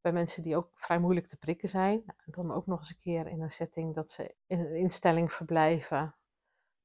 bij 0.00 0.12
mensen 0.12 0.42
die 0.42 0.56
ook 0.56 0.70
vrij 0.74 0.98
moeilijk 0.98 1.26
te 1.26 1.36
prikken 1.36 1.68
zijn. 1.68 2.04
Dan 2.24 2.52
ook 2.52 2.66
nog 2.66 2.78
eens 2.78 2.90
een 2.90 2.98
keer 3.00 3.26
in 3.26 3.40
een 3.40 3.50
setting 3.50 3.94
dat 3.94 4.10
ze 4.10 4.34
in 4.46 4.60
een 4.60 4.76
instelling 4.76 5.32
verblijven 5.32 6.14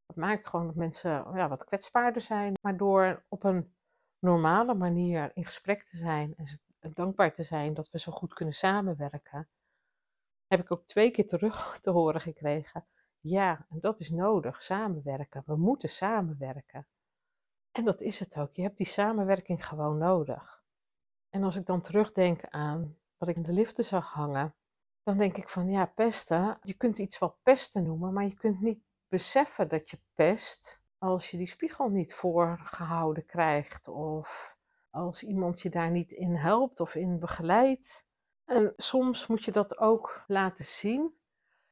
dat 0.05 0.15
maakt 0.15 0.47
gewoon 0.47 0.65
dat 0.65 0.75
mensen 0.75 1.11
ja, 1.11 1.47
wat 1.47 1.63
kwetsbaarder 1.63 2.21
zijn. 2.21 2.53
Maar 2.61 2.77
door 2.77 3.25
op 3.27 3.43
een 3.43 3.75
normale 4.19 4.73
manier 4.73 5.31
in 5.33 5.45
gesprek 5.45 5.83
te 5.83 5.97
zijn 5.97 6.33
en 6.35 6.93
dankbaar 6.93 7.33
te 7.33 7.43
zijn 7.43 7.73
dat 7.73 7.89
we 7.89 7.99
zo 7.99 8.11
goed 8.11 8.33
kunnen 8.33 8.53
samenwerken, 8.53 9.49
heb 10.47 10.59
ik 10.59 10.71
ook 10.71 10.85
twee 10.85 11.11
keer 11.11 11.27
terug 11.27 11.79
te 11.79 11.89
horen 11.89 12.21
gekregen. 12.21 12.85
Ja, 13.19 13.65
en 13.69 13.79
dat 13.79 13.99
is 13.99 14.09
nodig, 14.09 14.63
samenwerken. 14.63 15.43
We 15.45 15.55
moeten 15.55 15.89
samenwerken. 15.89 16.87
En 17.71 17.85
dat 17.85 18.01
is 18.01 18.19
het 18.19 18.37
ook. 18.37 18.55
Je 18.55 18.61
hebt 18.61 18.77
die 18.77 18.87
samenwerking 18.87 19.67
gewoon 19.67 19.97
nodig. 19.97 20.63
En 21.29 21.43
als 21.43 21.55
ik 21.55 21.65
dan 21.65 21.81
terugdenk 21.81 22.45
aan 22.49 22.97
wat 23.17 23.29
ik 23.29 23.35
in 23.35 23.43
de 23.43 23.51
liften 23.51 23.85
zag 23.85 24.13
hangen, 24.13 24.55
dan 25.03 25.17
denk 25.17 25.37
ik 25.37 25.49
van 25.49 25.69
ja, 25.69 25.85
pesten. 25.85 26.59
Je 26.61 26.73
kunt 26.73 26.97
iets 26.97 27.19
wel 27.19 27.37
pesten 27.43 27.83
noemen, 27.83 28.13
maar 28.13 28.23
je 28.23 28.33
kunt 28.33 28.61
niet 28.61 28.83
beseffen 29.09 29.67
dat 29.67 29.89
je 29.89 29.99
pest 30.13 30.81
als 30.97 31.31
je 31.31 31.37
die 31.37 31.47
spiegel 31.47 31.89
niet 31.89 32.13
voorgehouden 32.13 33.25
krijgt 33.25 33.87
of 33.87 34.57
als 34.89 35.23
iemand 35.23 35.61
je 35.61 35.69
daar 35.69 35.91
niet 35.91 36.11
in 36.11 36.35
helpt 36.35 36.79
of 36.79 36.95
in 36.95 37.19
begeleidt. 37.19 38.05
En 38.45 38.73
soms 38.77 39.27
moet 39.27 39.45
je 39.45 39.51
dat 39.51 39.77
ook 39.77 40.23
laten 40.27 40.65
zien. 40.65 41.13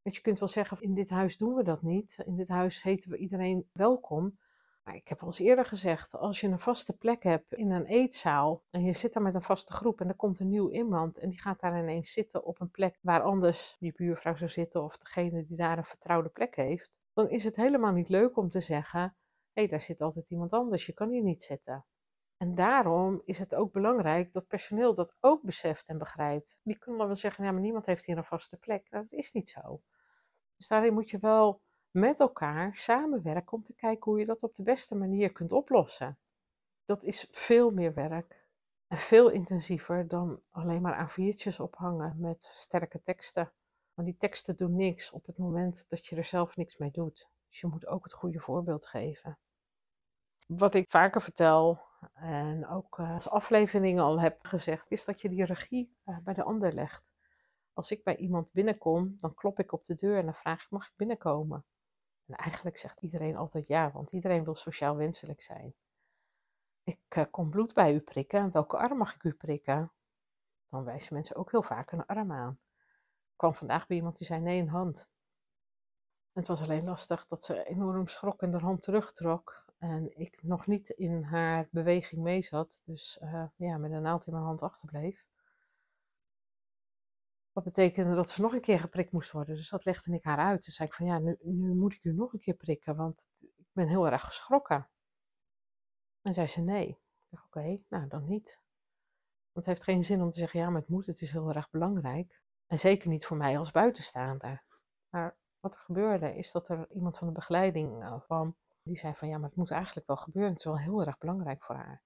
Want 0.02 0.16
je 0.16 0.22
kunt 0.22 0.40
wel 0.40 0.50
zeggen, 0.50 0.82
in 0.82 0.94
dit 0.94 1.10
huis 1.10 1.38
doen 1.38 1.56
we 1.56 1.64
dat 1.64 1.82
niet. 1.82 2.18
In 2.26 2.36
dit 2.36 2.48
huis 2.48 2.84
heten 2.84 3.10
we 3.10 3.18
iedereen 3.18 3.70
welkom. 3.72 4.38
Maar 4.84 4.96
ik 4.96 5.08
heb 5.08 5.22
al 5.22 5.28
eens 5.28 5.40
eerder 5.40 5.66
gezegd, 5.66 6.16
als 6.16 6.40
je 6.40 6.48
een 6.48 6.60
vaste 6.60 6.94
plek 6.94 7.24
hebt 7.24 7.54
in 7.54 7.72
een 7.72 7.86
eetzaal 7.86 8.64
en 8.70 8.84
je 8.84 8.94
zit 8.94 9.14
daar 9.14 9.24
met 9.24 9.36
een 9.36 9.42
vaste 9.42 9.74
groep 9.74 10.02
en 10.02 10.08
er 10.08 10.16
komt 10.16 10.40
een 10.40 10.50
nieuw 10.50 10.72
iemand 10.72 11.18
en 11.18 11.30
die 11.30 11.42
gaat 11.42 11.60
daar 11.60 11.80
ineens 11.80 12.12
zitten 12.12 12.44
op 12.44 12.62
een 12.62 12.72
plek 12.72 12.98
waar 13.02 13.22
anders 13.22 13.76
je 13.80 13.94
buurvrouw 13.96 14.36
zou 14.36 14.50
zitten 14.50 14.84
of 14.84 14.98
degene 14.98 15.46
die 15.46 15.58
daar 15.58 15.78
een 15.78 15.86
vertrouwde 15.86 16.30
plek 16.30 16.56
heeft, 16.56 16.92
dan 17.14 17.30
is 17.30 17.44
het 17.44 17.56
helemaal 17.56 17.92
niet 17.92 18.10
leuk 18.10 18.38
om 18.38 18.50
te 18.50 18.62
zeggen, 18.62 19.02
hé, 19.02 19.12
hey, 19.54 19.68
daar 19.68 19.82
zit 19.82 20.02
altijd 20.02 20.30
iemand 20.30 20.54
anders, 20.54 20.86
je 20.86 20.94
kan 20.94 21.10
hier 21.10 21.24
niet 21.24 21.44
zitten. 21.44 21.86
En 22.38 22.56
daarom 22.56 23.22
is 23.26 23.40
het 23.40 23.56
ook 23.56 23.72
belangrijk 23.72 24.34
dat 24.34 24.48
personeel 24.48 24.94
dat 24.94 25.16
ook 25.20 25.42
beseft 25.42 25.88
en 25.88 25.98
begrijpt. 25.98 26.60
Die 26.64 26.78
kunnen 26.78 27.00
dan 27.00 27.08
wel 27.08 27.18
zeggen, 27.18 27.46
ja, 27.46 27.52
maar 27.52 27.62
niemand 27.62 27.86
heeft 27.86 28.06
hier 28.06 28.18
een 28.18 28.24
vaste 28.24 28.58
plek. 28.58 28.90
Nou, 28.90 29.04
dat 29.04 29.20
is 29.20 29.32
niet 29.32 29.50
zo. 29.50 29.82
Dus 30.58 30.68
daarin 30.68 30.94
moet 30.94 31.10
je 31.10 31.18
wel 31.18 31.62
met 31.92 32.20
elkaar 32.20 32.76
samenwerken 32.76 33.54
om 33.54 33.64
te 33.64 33.76
kijken 33.76 34.12
hoe 34.12 34.20
je 34.20 34.26
dat 34.26 34.44
op 34.44 34.56
de 34.56 34.64
beste 34.64 34.96
manier 34.96 35.32
kunt 35.32 35.52
oplossen. 35.52 36.18
Dat 36.86 37.04
is 37.04 37.28
veel 37.32 37.72
meer 37.72 37.94
werk 37.94 38.48
en 38.88 38.98
veel 38.98 39.30
intensiever 39.30 40.08
dan 40.08 40.42
alleen 40.50 40.82
maar 40.82 41.12
A4'tjes 41.12 41.56
ophangen 41.58 42.16
met 42.20 42.44
sterke 42.44 43.02
teksten. 43.02 43.52
Want 43.94 44.08
die 44.08 44.18
teksten 44.18 44.56
doen 44.56 44.76
niks 44.76 45.12
op 45.12 45.26
het 45.26 45.38
moment 45.38 45.90
dat 45.90 46.06
je 46.06 46.16
er 46.16 46.26
zelf 46.26 46.56
niks 46.56 46.78
mee 46.78 46.92
doet. 46.92 47.30
Dus 47.50 47.60
je 47.60 47.68
moet 47.68 47.88
ook 47.88 48.04
het 48.04 48.14
goede 48.14 48.40
voorbeeld 48.40 48.86
geven. 48.86 49.38
Wat 50.48 50.76
ik 50.76 50.92
vaker 50.92 51.22
vertel 51.22 51.82
en 52.14 52.68
ook 52.68 52.98
uh, 52.98 53.14
als 53.14 53.30
afleveringen 53.30 54.04
al 54.04 54.20
heb 54.20 54.46
gezegd, 54.46 54.92
is 54.92 55.06
dat 55.06 55.22
je 55.22 55.30
die 55.30 55.46
regie 55.46 55.98
uh, 56.06 56.18
bij 56.24 56.34
de 56.34 56.44
ander 56.44 56.74
legt. 56.74 57.04
Als 57.74 57.92
ik 57.92 58.04
bij 58.04 58.16
iemand 58.16 58.52
binnenkom, 58.52 59.18
dan 59.22 59.34
klop 59.34 59.60
ik 59.60 59.72
op 59.72 59.84
de 59.84 59.96
deur 59.96 60.18
en 60.18 60.26
dan 60.26 60.36
vraag 60.36 60.64
ik: 60.64 60.70
mag 60.70 60.88
ik 60.88 60.94
binnenkomen? 60.96 61.66
En 62.26 62.36
eigenlijk 62.36 62.78
zegt 62.78 63.02
iedereen 63.02 63.36
altijd 63.36 63.68
ja, 63.68 63.92
want 63.92 64.12
iedereen 64.12 64.44
wil 64.44 64.56
sociaal 64.56 64.96
wenselijk 64.96 65.42
zijn. 65.42 65.76
Ik 66.84 67.00
uh, 67.18 67.24
kom 67.32 67.50
bloed 67.50 67.74
bij 67.74 67.94
u 67.94 68.00
prikken. 68.00 68.52
Welke 68.52 68.78
arm 68.78 68.98
mag 68.98 69.16
ik 69.16 69.24
u 69.24 69.34
prikken? 69.34 69.92
Dan 70.70 70.84
wijzen 70.84 71.14
mensen 71.14 71.36
ook 71.36 71.52
heel 71.52 71.64
vaak 71.64 71.92
een 71.92 72.06
arm 72.06 72.32
aan. 72.32 72.60
Kwam 73.44 73.56
vandaag 73.56 73.88
bij 73.88 73.98
iemand 73.98 74.18
die 74.18 74.28
zei 74.28 74.42
nee, 74.42 74.62
een 74.62 74.70
hand. 74.70 75.10
Het 76.32 76.48
was 76.48 76.62
alleen 76.62 76.84
lastig 76.84 77.28
dat 77.28 77.44
ze 77.44 77.64
enorm 77.64 78.08
schrok 78.08 78.42
en 78.42 78.52
de 78.52 78.58
hand 78.58 78.82
terugtrok. 78.82 79.66
En 79.78 80.20
ik 80.20 80.44
nog 80.44 80.68
niet 80.68 80.90
in 80.90 81.24
haar 81.24 81.68
beweging 81.72 82.22
mee 82.22 82.42
zat. 82.42 82.82
Dus 82.86 83.20
uh, 83.22 83.46
ja, 83.56 83.78
met 83.78 83.92
een 83.92 84.02
naald 84.02 84.26
in 84.28 84.34
mijn 84.34 84.46
hand 84.46 84.62
achterbleef. 84.62 85.26
Wat 87.52 87.64
betekende 87.64 88.16
dat 88.16 88.30
ze 88.30 88.42
nog 88.42 88.54
een 88.54 88.62
keer 88.62 88.80
geprikt 88.80 89.12
moest 89.12 89.32
worden. 89.32 89.56
Dus 89.56 89.70
dat 89.70 89.86
legde 89.86 90.14
ik 90.14 90.24
haar 90.24 90.38
uit. 90.38 90.66
Dus 90.66 90.76
zei 90.76 90.88
ik 90.88 90.96
van 90.96 91.06
ja, 91.06 91.20
nu, 91.20 91.38
nu 91.42 91.76
moet 91.76 91.94
ik 91.94 92.04
u 92.04 92.14
nog 92.14 92.34
een 92.34 92.40
keer 92.40 92.56
prikken, 92.56 92.96
want 92.96 93.30
ik 93.40 93.70
ben 93.72 93.88
heel 93.88 94.08
erg 94.08 94.22
geschrokken. 94.22 94.90
En 96.22 96.34
zei 96.34 96.48
ze 96.48 96.62
nee. 96.62 96.88
Ik 96.88 97.28
dacht 97.30 97.46
oké, 97.46 97.80
nou 97.90 98.08
dan 98.08 98.26
niet. 98.26 98.62
Want 99.52 99.66
het 99.66 99.66
heeft 99.66 99.84
geen 99.84 100.06
zin 100.06 100.22
om 100.22 100.32
te 100.32 100.40
zeggen 100.40 100.60
ja, 100.60 100.70
maar 100.70 100.82
het 100.82 100.90
moet, 100.90 101.06
het 101.06 101.22
is 101.22 101.32
heel 101.32 101.54
erg 101.54 101.70
belangrijk. 101.70 102.43
En 102.74 102.80
zeker 102.80 103.10
niet 103.10 103.26
voor 103.26 103.38
mij 103.38 103.58
als 103.58 103.72
buitenstaander. 103.72 104.64
Maar 105.10 105.38
wat 105.60 105.74
er 105.74 105.80
gebeurde 105.80 106.36
is 106.36 106.52
dat 106.52 106.70
er 106.70 106.88
iemand 106.92 107.18
van 107.18 107.28
de 107.28 107.34
begeleiding 107.34 108.04
uh, 108.04 108.22
kwam. 108.22 108.56
Die 108.84 108.98
zei 108.98 109.14
van 109.14 109.28
ja, 109.28 109.38
maar 109.38 109.50
het 109.50 109.58
moet 109.58 109.72
eigenlijk 109.72 110.08
wel 110.08 110.18
gebeuren. 110.18 110.52
Het 110.52 110.60
is 110.60 110.66
wel 110.66 110.80
heel 110.80 111.06
erg 111.06 111.18
belangrijk 111.18 111.64
voor 111.64 111.76
haar. 111.76 112.02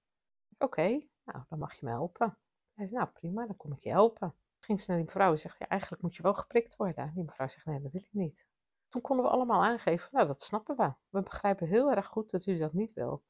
Oké, 0.58 0.88
nou 1.24 1.44
dan 1.50 1.60
mag 1.60 1.74
je 1.74 1.86
me 1.86 1.92
helpen. 1.92 2.38
Hij 2.74 2.88
zei 2.88 3.00
nou 3.00 3.12
prima, 3.14 3.46
dan 3.46 3.58
kom 3.58 3.72
ik 3.72 3.80
je 3.80 3.90
helpen 3.90 4.36
ging 4.68 4.82
ze 4.82 4.86
naar 4.88 4.98
die 4.98 5.06
mevrouw 5.06 5.32
en 5.32 5.40
zegt, 5.40 5.58
ja, 5.58 5.68
eigenlijk 5.68 6.02
moet 6.02 6.16
je 6.16 6.22
wel 6.22 6.34
geprikt 6.34 6.76
worden. 6.76 7.12
Die 7.14 7.24
mevrouw 7.24 7.48
zegt, 7.48 7.66
nee, 7.66 7.82
dat 7.82 7.92
wil 7.92 8.02
ik 8.02 8.14
niet. 8.14 8.46
Toen 8.90 9.02
konden 9.02 9.26
we 9.26 9.32
allemaal 9.32 9.64
aangeven, 9.64 10.10
nou, 10.12 10.28
dat 10.28 10.42
snappen 10.42 10.78
we. 10.78 10.94
We 11.10 11.22
begrijpen 11.22 11.68
heel 11.68 11.92
erg 11.92 12.06
goed 12.06 12.32
dat 12.32 12.46
u 12.46 12.58
dat 12.58 12.74
niet 12.74 12.94
wil. 12.94 13.24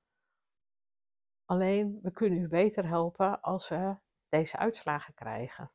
Alleen, 1.45 1.99
we 2.01 2.11
kunnen 2.11 2.39
u 2.39 2.47
beter 2.47 2.87
helpen 2.87 3.41
als 3.41 3.69
we 3.69 3.95
deze 4.29 4.57
uitslagen 4.57 5.13
krijgen. 5.13 5.71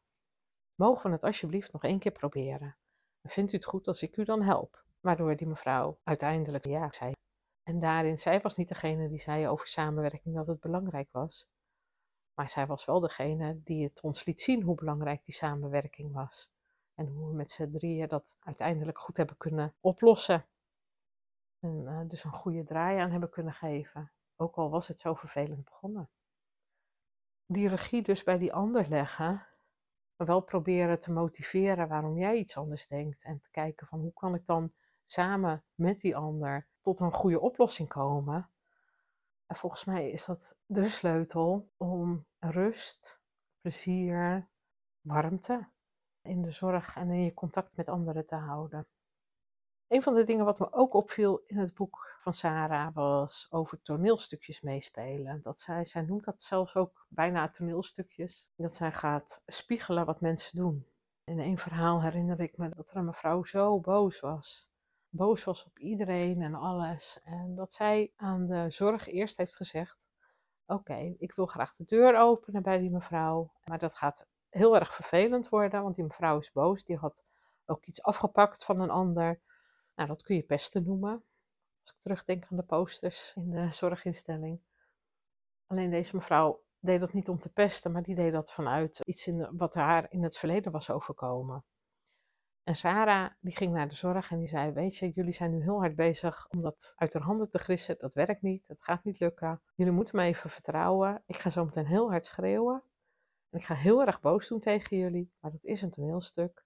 Mogen 0.75 1.11
we 1.11 1.17
het 1.17 1.25
alsjeblieft 1.25 1.73
nog 1.73 1.85
één 1.85 1.99
keer 1.99 2.13
proberen? 2.13 2.77
vindt 3.23 3.53
u 3.53 3.57
het 3.57 3.65
goed 3.65 3.87
als 3.87 4.03
ik 4.03 4.17
u 4.17 4.25
dan 4.25 4.43
help? 4.43 4.85
Waardoor 5.01 5.37
die 5.37 5.47
mevrouw 5.47 5.99
uiteindelijk 6.03 6.67
ja 6.67 6.93
zei. 6.93 7.13
En 7.63 7.81
daarin, 7.81 8.19
zij 8.19 8.41
was 8.41 8.57
niet 8.57 8.69
degene 8.69 9.09
die 9.09 9.21
zei 9.21 9.49
over 9.49 9.67
samenwerking 9.67 10.35
dat 10.35 10.47
het 10.47 10.61
belangrijk 10.61 11.09
was. 11.11 11.47
Maar 12.35 12.51
zij 12.51 12.67
was 12.67 12.85
wel 12.85 13.01
degene 13.01 13.63
die 13.63 13.85
het 13.85 14.01
ons 14.01 14.25
liet 14.25 14.41
zien 14.41 14.63
hoe 14.63 14.75
belangrijk 14.75 15.25
die 15.25 15.35
samenwerking 15.35 16.13
was. 16.13 16.51
En 16.95 17.07
hoe 17.07 17.29
we 17.29 17.35
met 17.35 17.51
z'n 17.51 17.71
drieën 17.71 18.09
dat 18.09 18.37
uiteindelijk 18.41 18.99
goed 18.99 19.17
hebben 19.17 19.37
kunnen 19.37 19.75
oplossen. 19.81 20.47
En 21.61 21.83
uh, 21.83 22.01
dus 22.09 22.25
een 22.25 22.33
goede 22.33 22.65
draai 22.65 22.99
aan 22.99 23.11
hebben 23.11 23.31
kunnen 23.31 23.53
geven. 23.53 24.13
Ook 24.37 24.57
al 24.57 24.71
was 24.71 24.89
het 24.89 24.99
zo 24.99 25.15
vervelend 25.15 25.65
begonnen. 25.65 26.11
Die 27.47 27.69
regie 27.69 28.03
dus 28.03 28.23
bij 28.23 28.39
die 28.39 28.53
ander 28.53 28.89
leggen. 28.89 29.47
Wel 30.25 30.41
proberen 30.41 31.01
te 31.01 31.13
motiveren 31.13 31.89
waarom 31.89 32.19
jij 32.19 32.37
iets 32.37 32.57
anders 32.57 32.87
denkt. 32.87 33.23
En 33.23 33.41
te 33.41 33.51
kijken 33.51 33.87
van 33.87 34.01
hoe 34.01 34.13
kan 34.13 34.35
ik 34.35 34.47
dan 34.47 34.73
samen 35.05 35.65
met 35.75 36.01
die 36.01 36.17
ander 36.17 36.67
tot 36.81 37.01
een 37.01 37.13
goede 37.13 37.41
oplossing 37.41 37.89
komen 37.89 38.51
volgens 39.57 39.85
mij 39.85 40.11
is 40.11 40.25
dat 40.25 40.57
de 40.67 40.89
sleutel 40.89 41.71
om 41.77 42.27
rust, 42.39 43.21
plezier, 43.61 44.49
warmte 45.01 45.69
in 46.23 46.43
de 46.43 46.51
zorg 46.51 46.97
en 46.97 47.11
in 47.11 47.23
je 47.23 47.35
contact 47.35 47.77
met 47.77 47.89
anderen 47.89 48.27
te 48.27 48.35
houden. 48.35 48.87
Een 49.93 50.03
van 50.03 50.15
de 50.15 50.25
dingen 50.25 50.45
wat 50.45 50.59
me 50.59 50.73
ook 50.73 50.95
opviel 50.95 51.43
in 51.47 51.59
het 51.59 51.75
boek 51.75 52.17
van 52.21 52.35
Sarah 52.35 52.95
was 52.95 53.47
over 53.51 53.83
toneelstukjes 53.83 54.61
meespelen. 54.61 55.43
Dat 55.43 55.59
zij, 55.59 55.87
zij 55.87 56.03
noemt 56.03 56.25
dat 56.25 56.43
zelfs 56.43 56.77
ook 56.77 57.07
bijna 57.09 57.51
toneelstukjes. 57.51 58.49
Dat 58.57 58.73
zij 58.73 58.93
gaat 58.93 59.43
spiegelen 59.47 60.07
wat 60.07 60.21
mensen 60.21 60.57
doen. 60.57 60.87
In 61.25 61.39
een 61.39 61.59
verhaal 61.59 62.03
herinner 62.03 62.41
ik 62.41 62.57
me 62.57 62.69
dat 62.69 62.91
er 62.91 62.97
een 62.97 63.05
mevrouw 63.05 63.45
zo 63.45 63.81
boos 63.81 64.21
was 64.21 64.71
boos 65.13 65.45
was 65.45 65.65
op 65.65 65.79
iedereen 65.79 66.43
en 66.43 66.55
alles. 66.55 67.21
En 67.25 67.55
dat 67.55 67.73
zij 67.73 68.13
aan 68.17 68.47
de 68.47 68.71
zorg 68.71 69.07
eerst 69.09 69.37
heeft 69.37 69.57
gezegd: 69.57 70.09
Oké, 70.67 71.15
ik 71.19 71.33
wil 71.35 71.47
graag 71.47 71.75
de 71.75 71.85
deur 71.85 72.19
openen 72.19 72.63
bij 72.63 72.79
die 72.79 72.91
mevrouw. 72.91 73.53
Maar 73.65 73.79
dat 73.79 73.97
gaat 73.97 74.27
heel 74.49 74.77
erg 74.77 74.95
vervelend 74.95 75.49
worden, 75.49 75.83
want 75.83 75.95
die 75.95 76.05
mevrouw 76.05 76.39
is 76.39 76.53
boos. 76.53 76.85
Die 76.85 76.97
had 76.97 77.25
ook 77.67 77.85
iets 77.85 78.03
afgepakt 78.03 78.65
van 78.65 78.81
een 78.81 78.91
ander. 78.91 79.41
Nou, 79.95 80.09
dat 80.09 80.23
kun 80.23 80.37
je 80.37 80.43
pesten 80.43 80.85
noemen. 80.85 81.25
Als 81.83 81.93
ik 81.95 82.01
terugdenk 82.01 82.47
aan 82.51 82.57
de 82.57 82.63
posters 82.63 83.33
in 83.37 83.51
de 83.51 83.73
zorginstelling. 83.73 84.61
Alleen 85.67 85.91
deze 85.91 86.17
mevrouw 86.17 86.63
deed 86.79 87.01
dat 87.01 87.13
niet 87.13 87.29
om 87.29 87.39
te 87.39 87.53
pesten, 87.53 87.93
maar 87.93 88.03
die 88.03 88.15
deed 88.15 88.33
dat 88.33 88.53
vanuit 88.53 89.01
iets 89.05 89.27
in 89.27 89.57
wat 89.57 89.75
haar 89.75 90.07
in 90.11 90.23
het 90.23 90.39
verleden 90.39 90.73
was 90.73 90.91
overkomen. 90.91 91.65
En 92.63 92.77
Sarah 92.77 93.31
die 93.41 93.57
ging 93.57 93.73
naar 93.73 93.89
de 93.89 93.95
zorg 93.95 94.31
en 94.31 94.39
die 94.39 94.49
zei: 94.49 94.73
Weet 94.73 94.97
je, 94.97 95.11
jullie 95.11 95.33
zijn 95.33 95.51
nu 95.51 95.63
heel 95.63 95.79
hard 95.79 95.97
bezig 95.97 96.49
om 96.49 96.63
dat 96.63 96.93
uit 96.97 97.13
haar 97.13 97.23
handen 97.23 97.51
te 97.51 97.59
grissen. 97.59 97.99
Dat 97.99 98.15
werkt 98.15 98.43
niet, 98.43 98.69
het 98.69 98.83
gaat 98.83 99.05
niet 99.05 99.21
lukken. 99.21 99.63
Jullie 99.75 99.93
moeten 99.93 100.17
me 100.17 100.23
even 100.23 100.51
vertrouwen. 100.51 101.23
Ik 101.27 101.37
ga 101.37 101.51
zo 101.51 101.65
meteen 101.65 101.87
heel 101.87 102.11
hard 102.11 102.25
schreeuwen. 102.25 102.83
En 103.51 103.59
ik 103.59 103.65
ga 103.65 103.75
heel 103.75 104.07
erg 104.07 104.21
boos 104.21 104.49
doen 104.49 104.61
tegen 104.61 104.97
jullie, 104.97 105.33
maar 105.41 105.51
dat 105.51 105.65
is 105.65 105.83
een 105.83 105.91
toneelstuk. 105.91 106.65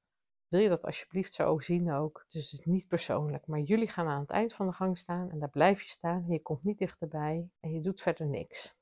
Wil 0.57 0.65
je 0.65 0.71
dat 0.71 0.85
alsjeblieft 0.85 1.35
zo 1.35 1.59
zien 1.61 1.93
ook? 1.93 2.25
Dus 2.29 2.51
het 2.51 2.61
is 2.61 2.67
niet 2.67 2.89
persoonlijk, 2.89 3.47
maar 3.47 3.61
jullie 3.61 3.89
gaan 3.89 4.07
aan 4.07 4.21
het 4.21 4.31
eind 4.31 4.55
van 4.55 4.67
de 4.67 4.73
gang 4.73 4.99
staan 4.99 5.31
en 5.31 5.39
daar 5.39 5.51
blijf 5.51 5.83
je 5.83 5.89
staan. 5.89 6.25
Je 6.29 6.43
komt 6.43 6.65
niet 6.65 6.79
dichterbij 6.79 7.51
en 7.61 7.73
je 7.73 7.81
doet 7.81 8.01
verder 8.01 8.27
niks. 8.27 8.75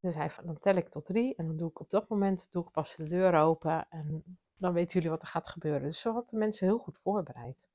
Dus 0.00 0.14
hij 0.14 0.30
van, 0.30 0.46
dan 0.46 0.58
tel 0.58 0.74
ik 0.74 0.88
tot 0.88 1.04
drie 1.04 1.34
en 1.36 1.46
dan 1.46 1.56
doe 1.56 1.68
ik 1.70 1.80
op 1.80 1.90
dat 1.90 2.08
moment 2.08 2.48
doe 2.50 2.64
ik 2.64 2.70
pas 2.70 2.96
de 2.96 3.06
deur 3.06 3.34
open 3.34 3.86
en 3.88 4.38
dan 4.56 4.72
weten 4.72 4.92
jullie 4.92 5.10
wat 5.10 5.22
er 5.22 5.28
gaat 5.28 5.48
gebeuren. 5.48 5.82
Dus 5.82 6.00
zo 6.00 6.12
had 6.12 6.28
de 6.28 6.36
mensen 6.36 6.66
heel 6.66 6.78
goed 6.78 6.98
voorbereid. 6.98 7.68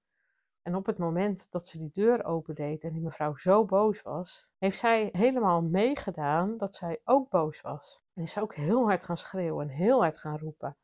En 0.61 0.75
op 0.75 0.85
het 0.85 0.97
moment 0.97 1.47
dat 1.51 1.67
ze 1.67 1.77
die 1.77 1.91
deur 1.93 2.23
opendeed 2.23 2.83
en 2.83 2.93
die 2.93 3.01
mevrouw 3.01 3.35
zo 3.35 3.65
boos 3.65 4.01
was, 4.01 4.51
heeft 4.57 4.79
zij 4.79 5.09
helemaal 5.11 5.61
meegedaan 5.61 6.57
dat 6.57 6.75
zij 6.75 7.01
ook 7.03 7.29
boos 7.29 7.61
was. 7.61 8.01
En 8.13 8.23
is 8.23 8.39
ook 8.39 8.55
heel 8.55 8.85
hard 8.85 9.03
gaan 9.03 9.17
schreeuwen 9.17 9.69
en 9.69 9.75
heel 9.75 10.01
hard 10.01 10.17
gaan 10.17 10.37
roepen. 10.37 10.77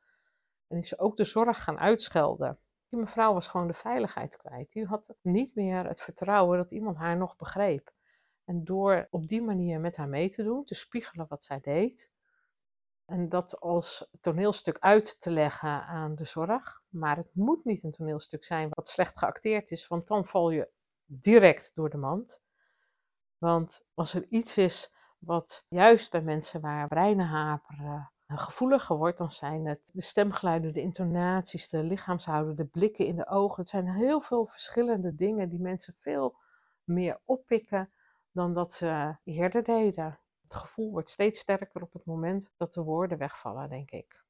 En 0.72 0.78
is 0.78 1.00
ook 1.00 1.18
de 1.18 1.24
zorg 1.24 1.64
gaan 1.64 1.80
uitschelden. 1.80 2.60
Die 2.90 3.00
mevrouw 3.00 3.34
was 3.34 3.48
gewoon 3.48 3.68
de 3.68 3.74
veiligheid 3.74 4.38
kwijt. 4.38 4.72
Die 4.72 4.86
had 4.86 5.16
niet 5.22 5.56
meer 5.56 5.88
het 5.88 6.02
vertrouwen 6.02 6.58
dat 6.58 6.72
iemand 6.72 6.96
haar 6.98 7.18
nog 7.18 7.36
begreep. 7.36 7.94
En 8.46 8.64
door 8.64 9.08
op 9.10 9.28
die 9.28 9.42
manier 9.42 9.80
met 9.80 9.96
haar 9.98 10.10
mee 10.10 10.30
te 10.30 10.44
doen, 10.44 10.66
te 10.66 10.76
spiegelen 10.76 11.26
wat 11.30 11.44
zij 11.44 11.60
deed, 11.60 12.12
en 13.06 13.30
dat 13.30 13.60
als 13.60 14.08
toneelstuk 14.22 14.78
uit 14.80 15.22
te 15.22 15.32
leggen 15.32 15.86
aan 15.86 16.16
de 16.16 16.26
zorg. 16.26 16.82
Maar 16.90 17.18
het 17.18 17.30
moet 17.34 17.66
niet 17.66 17.84
een 17.84 17.92
toneelstuk 17.92 18.44
zijn 18.44 18.70
wat 18.70 18.88
slecht 18.88 19.18
geacteerd 19.18 19.72
is, 19.72 19.88
want 19.88 20.08
dan 20.08 20.26
val 20.26 20.50
je 20.50 20.70
direct 21.06 21.72
door 21.76 21.90
de 21.90 21.98
mand. 21.98 22.42
Want 23.38 23.86
als 23.94 24.14
er 24.14 24.26
iets 24.30 24.58
is 24.58 24.94
wat 25.18 25.66
juist 25.70 26.12
bij 26.12 26.22
mensen 26.22 26.62
waar 26.62 26.88
breinen 26.88 27.28
haperen 27.28 28.12
gevoeliger 28.38 28.96
wordt, 28.96 29.18
dan 29.18 29.32
zijn 29.32 29.66
het 29.66 29.90
de 29.94 30.02
stemgeluiden, 30.02 30.74
de 30.74 30.82
intonaties, 30.82 31.70
de 31.70 31.84
lichaamshouden, 31.84 32.56
de 32.56 32.66
blikken 32.66 33.06
in 33.06 33.16
de 33.16 33.28
ogen. 33.28 33.62
Het 33.62 33.70
zijn 33.70 33.88
heel 33.88 34.22
veel 34.22 34.46
verschillende 34.46 35.16
dingen 35.16 35.50
die 35.50 35.60
mensen 35.60 35.96
veel 36.00 36.36
meer 36.84 37.20
oppikken 37.26 37.92
dan 38.32 38.54
dat 38.54 38.74
ze 38.74 39.16
eerder 39.24 39.64
deden. 39.64 40.20
Het 40.42 40.54
gevoel 40.56 40.92
wordt 40.92 41.10
steeds 41.10 41.40
sterker 41.40 41.82
op 41.82 41.94
het 41.94 42.06
moment 42.06 42.54
dat 42.58 42.74
de 42.74 42.82
woorden 42.84 43.18
wegvallen, 43.18 43.70
denk 43.70 43.92
ik. 43.92 44.24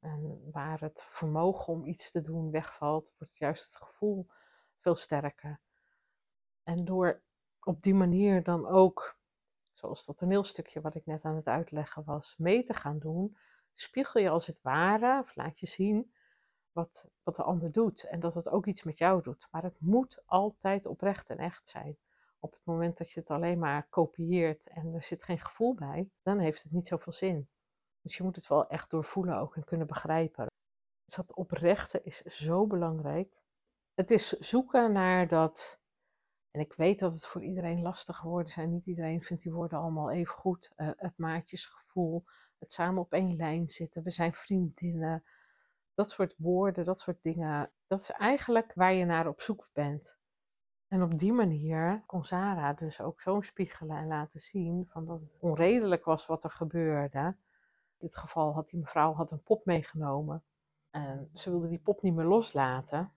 En 0.00 0.50
waar 0.52 0.80
het 0.80 1.06
vermogen 1.08 1.72
om 1.72 1.84
iets 1.84 2.10
te 2.10 2.20
doen 2.20 2.50
wegvalt, 2.50 3.12
wordt 3.18 3.36
juist 3.36 3.64
het 3.64 3.76
gevoel 3.76 4.26
veel 4.78 4.94
sterker. 4.94 5.60
En 6.62 6.84
door 6.84 7.22
op 7.62 7.82
die 7.82 7.94
manier 7.94 8.42
dan 8.42 8.66
ook, 8.66 9.16
zoals 9.86 10.04
dat 10.04 10.16
toneelstukje 10.16 10.80
wat 10.80 10.94
ik 10.94 11.06
net 11.06 11.24
aan 11.24 11.36
het 11.36 11.46
uitleggen 11.46 12.04
was, 12.04 12.34
mee 12.36 12.62
te 12.62 12.74
gaan 12.74 12.98
doen, 12.98 13.36
spiegel 13.74 14.20
je 14.20 14.28
als 14.28 14.46
het 14.46 14.62
ware, 14.62 15.20
of 15.20 15.36
laat 15.36 15.60
je 15.60 15.66
zien, 15.66 16.12
wat, 16.72 17.08
wat 17.22 17.36
de 17.36 17.42
ander 17.42 17.72
doet. 17.72 18.02
En 18.02 18.20
dat 18.20 18.34
het 18.34 18.48
ook 18.48 18.66
iets 18.66 18.82
met 18.82 18.98
jou 18.98 19.22
doet. 19.22 19.48
Maar 19.50 19.62
het 19.62 19.80
moet 19.80 20.22
altijd 20.24 20.86
oprecht 20.86 21.30
en 21.30 21.38
echt 21.38 21.68
zijn. 21.68 21.98
Op 22.38 22.52
het 22.52 22.64
moment 22.64 22.96
dat 22.98 23.10
je 23.10 23.20
het 23.20 23.30
alleen 23.30 23.58
maar 23.58 23.86
kopieert 23.88 24.66
en 24.66 24.94
er 24.94 25.02
zit 25.02 25.22
geen 25.22 25.40
gevoel 25.40 25.74
bij, 25.74 26.10
dan 26.22 26.38
heeft 26.38 26.62
het 26.62 26.72
niet 26.72 26.86
zoveel 26.86 27.12
zin. 27.12 27.48
Dus 28.00 28.16
je 28.16 28.22
moet 28.22 28.36
het 28.36 28.46
wel 28.46 28.68
echt 28.68 28.90
doorvoelen 28.90 29.38
ook 29.38 29.56
en 29.56 29.64
kunnen 29.64 29.86
begrijpen. 29.86 30.46
Dus 31.04 31.16
dat 31.16 31.34
oprechte 31.34 32.02
is 32.02 32.22
zo 32.22 32.66
belangrijk. 32.66 33.42
Het 33.94 34.10
is 34.10 34.28
zoeken 34.28 34.92
naar 34.92 35.28
dat. 35.28 35.78
En 36.56 36.62
ik 36.62 36.72
weet 36.72 36.98
dat 36.98 37.12
het 37.12 37.26
voor 37.26 37.42
iedereen 37.42 37.82
lastige 37.82 38.28
woorden 38.28 38.52
zijn. 38.52 38.70
Niet 38.70 38.86
iedereen 38.86 39.22
vindt 39.22 39.42
die 39.42 39.52
woorden 39.52 39.78
allemaal 39.78 40.10
even 40.10 40.34
goed. 40.34 40.72
Uh, 40.76 40.90
het 40.96 41.18
maatjesgevoel, 41.18 42.24
het 42.58 42.72
samen 42.72 43.02
op 43.02 43.12
één 43.12 43.36
lijn 43.36 43.68
zitten. 43.68 44.02
We 44.02 44.10
zijn 44.10 44.32
vriendinnen. 44.32 45.24
Dat 45.94 46.10
soort 46.10 46.34
woorden, 46.38 46.84
dat 46.84 47.00
soort 47.00 47.22
dingen. 47.22 47.70
Dat 47.86 48.00
is 48.00 48.10
eigenlijk 48.10 48.72
waar 48.74 48.92
je 48.92 49.04
naar 49.04 49.26
op 49.28 49.40
zoek 49.42 49.68
bent. 49.72 50.18
En 50.88 51.02
op 51.02 51.18
die 51.18 51.32
manier 51.32 52.02
kon 52.06 52.24
Sarah 52.24 52.76
dus 52.76 53.00
ook 53.00 53.20
zo 53.20 53.40
spiegelen 53.40 53.96
en 53.96 54.06
laten 54.06 54.40
zien 54.40 54.86
van 54.88 55.04
dat 55.04 55.20
het 55.20 55.38
onredelijk 55.40 56.04
was 56.04 56.26
wat 56.26 56.44
er 56.44 56.50
gebeurde. 56.50 57.18
In 57.18 58.06
dit 58.06 58.16
geval 58.16 58.52
had 58.52 58.68
die 58.68 58.80
mevrouw 58.80 59.14
had 59.14 59.30
een 59.30 59.42
pop 59.42 59.64
meegenomen 59.64 60.44
en 60.90 61.30
ze 61.34 61.50
wilde 61.50 61.68
die 61.68 61.78
pop 61.78 62.02
niet 62.02 62.14
meer 62.14 62.24
loslaten, 62.24 63.12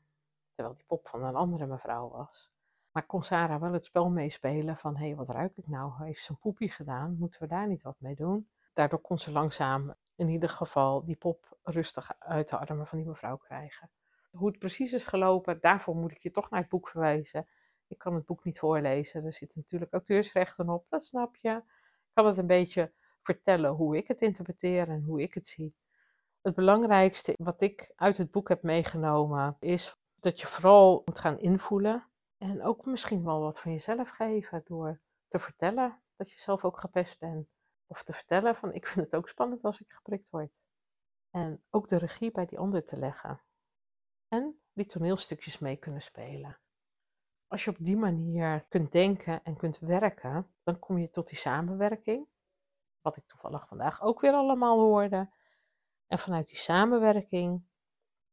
terwijl 0.56 0.76
die 0.76 0.86
pop 0.86 1.08
van 1.08 1.24
een 1.24 1.36
andere 1.36 1.66
mevrouw 1.66 2.10
was. 2.10 2.52
Maar 2.92 3.06
kon 3.06 3.24
Sarah 3.24 3.62
wel 3.62 3.74
het 3.74 3.86
spel 3.86 4.10
meespelen 4.10 4.78
van, 4.78 4.98
hé, 4.98 5.06
hey, 5.06 5.16
wat 5.16 5.30
ruik 5.30 5.58
ik 5.58 5.68
nou? 5.68 6.04
Heeft 6.04 6.24
ze 6.24 6.32
een 6.32 6.40
poepie 6.40 6.72
gedaan? 6.72 7.16
Moeten 7.20 7.42
we 7.42 7.48
daar 7.48 7.68
niet 7.68 7.84
wat 7.84 8.00
mee 8.00 8.16
doen? 8.16 8.50
Daardoor 8.74 9.02
kon 9.02 9.20
ze 9.20 9.32
langzaam 9.32 9.96
in 10.16 10.30
ieder 10.30 10.50
geval 10.50 11.06
die 11.06 11.16
pop 11.16 11.58
rustig 11.64 12.12
uit 12.20 12.50
de 12.50 12.58
armen 12.58 12.88
van 12.88 12.98
die 12.98 13.08
mevrouw 13.08 13.38
krijgen. 13.38 13.90
Hoe 14.32 14.48
het 14.48 14.60
precies 14.60 14.94
is 14.94 15.06
gelopen, 15.06 15.58
daarvoor 15.62 15.96
moet 15.96 16.12
ik 16.12 16.22
je 16.22 16.32
toch 16.32 16.50
naar 16.50 16.60
het 16.60 16.70
boek 16.70 16.90
verwijzen. 16.90 17.48
Ik 17.88 17.98
kan 17.98 18.16
het 18.16 18.26
boek 18.26 18.44
niet 18.44 18.60
voorlezen. 18.60 19.26
Er 19.26 19.34
zitten 19.34 19.60
natuurlijk 19.60 19.94
auteursrechten 19.94 20.70
op, 20.70 20.90
dat 20.90 21.04
snap 21.04 21.36
je. 21.36 21.50
Ik 21.50 22.14
kan 22.14 22.26
het 22.26 22.38
een 22.38 22.48
beetje 22.48 22.92
vertellen 23.22 23.72
hoe 23.72 23.98
ik 23.98 24.08
het 24.08 24.22
interpreteer 24.22 24.90
en 24.90 25.04
hoe 25.04 25.22
ik 25.22 25.34
het 25.34 25.48
zie. 25.48 25.76
Het 26.42 26.56
belangrijkste 26.56 27.34
wat 27.38 27.62
ik 27.62 27.92
uit 27.96 28.18
het 28.18 28.32
boek 28.32 28.50
heb 28.50 28.64
meegenomen 28.64 29.56
is 29.60 29.98
dat 30.20 30.40
je 30.40 30.48
vooral 30.48 31.02
moet 31.06 31.20
gaan 31.20 31.40
invoelen. 31.40 32.08
En 32.40 32.64
ook 32.64 32.86
misschien 32.86 33.24
wel 33.24 33.40
wat 33.40 33.60
van 33.60 33.72
jezelf 33.72 34.10
geven 34.10 34.62
door 34.66 35.02
te 35.28 35.40
vertellen 35.40 36.02
dat 36.16 36.32
je 36.32 36.40
zelf 36.40 36.64
ook 36.64 36.80
gepest 36.80 37.20
bent. 37.20 37.48
Of 37.88 38.04
te 38.04 38.14
vertellen 38.14 38.56
van 38.56 38.74
ik 38.74 38.88
vind 38.88 39.06
het 39.06 39.16
ook 39.16 39.30
spannend 39.30 39.64
als 39.64 39.82
ik 39.82 39.92
geprikt 39.92 40.30
word. 40.30 40.62
En 41.30 41.64
ook 41.70 41.88
de 41.88 41.98
regie 41.98 42.32
bij 42.32 42.46
die 42.46 42.60
ander 42.60 42.86
te 42.86 42.98
leggen. 42.98 43.42
En 44.28 44.62
die 44.74 44.86
toneelstukjes 44.86 45.60
mee 45.60 45.76
kunnen 45.76 46.02
spelen. 46.02 46.60
Als 47.48 47.64
je 47.64 47.70
op 47.70 47.78
die 47.80 47.98
manier 47.98 48.66
kunt 48.70 48.92
denken 48.92 49.44
en 49.44 49.58
kunt 49.58 49.80
werken, 49.80 50.54
dan 50.64 50.80
kom 50.80 50.98
je 50.98 51.10
tot 51.10 51.28
die 51.28 51.38
samenwerking. 51.38 52.28
Wat 53.02 53.18
ik 53.18 53.26
toevallig 53.26 53.68
vandaag 53.68 54.02
ook 54.02 54.22
weer 54.22 54.34
allemaal 54.34 54.80
hoorde. 54.80 55.34
En 56.08 56.20
vanuit 56.20 56.48
die 56.48 56.58
samenwerking, 56.58 57.64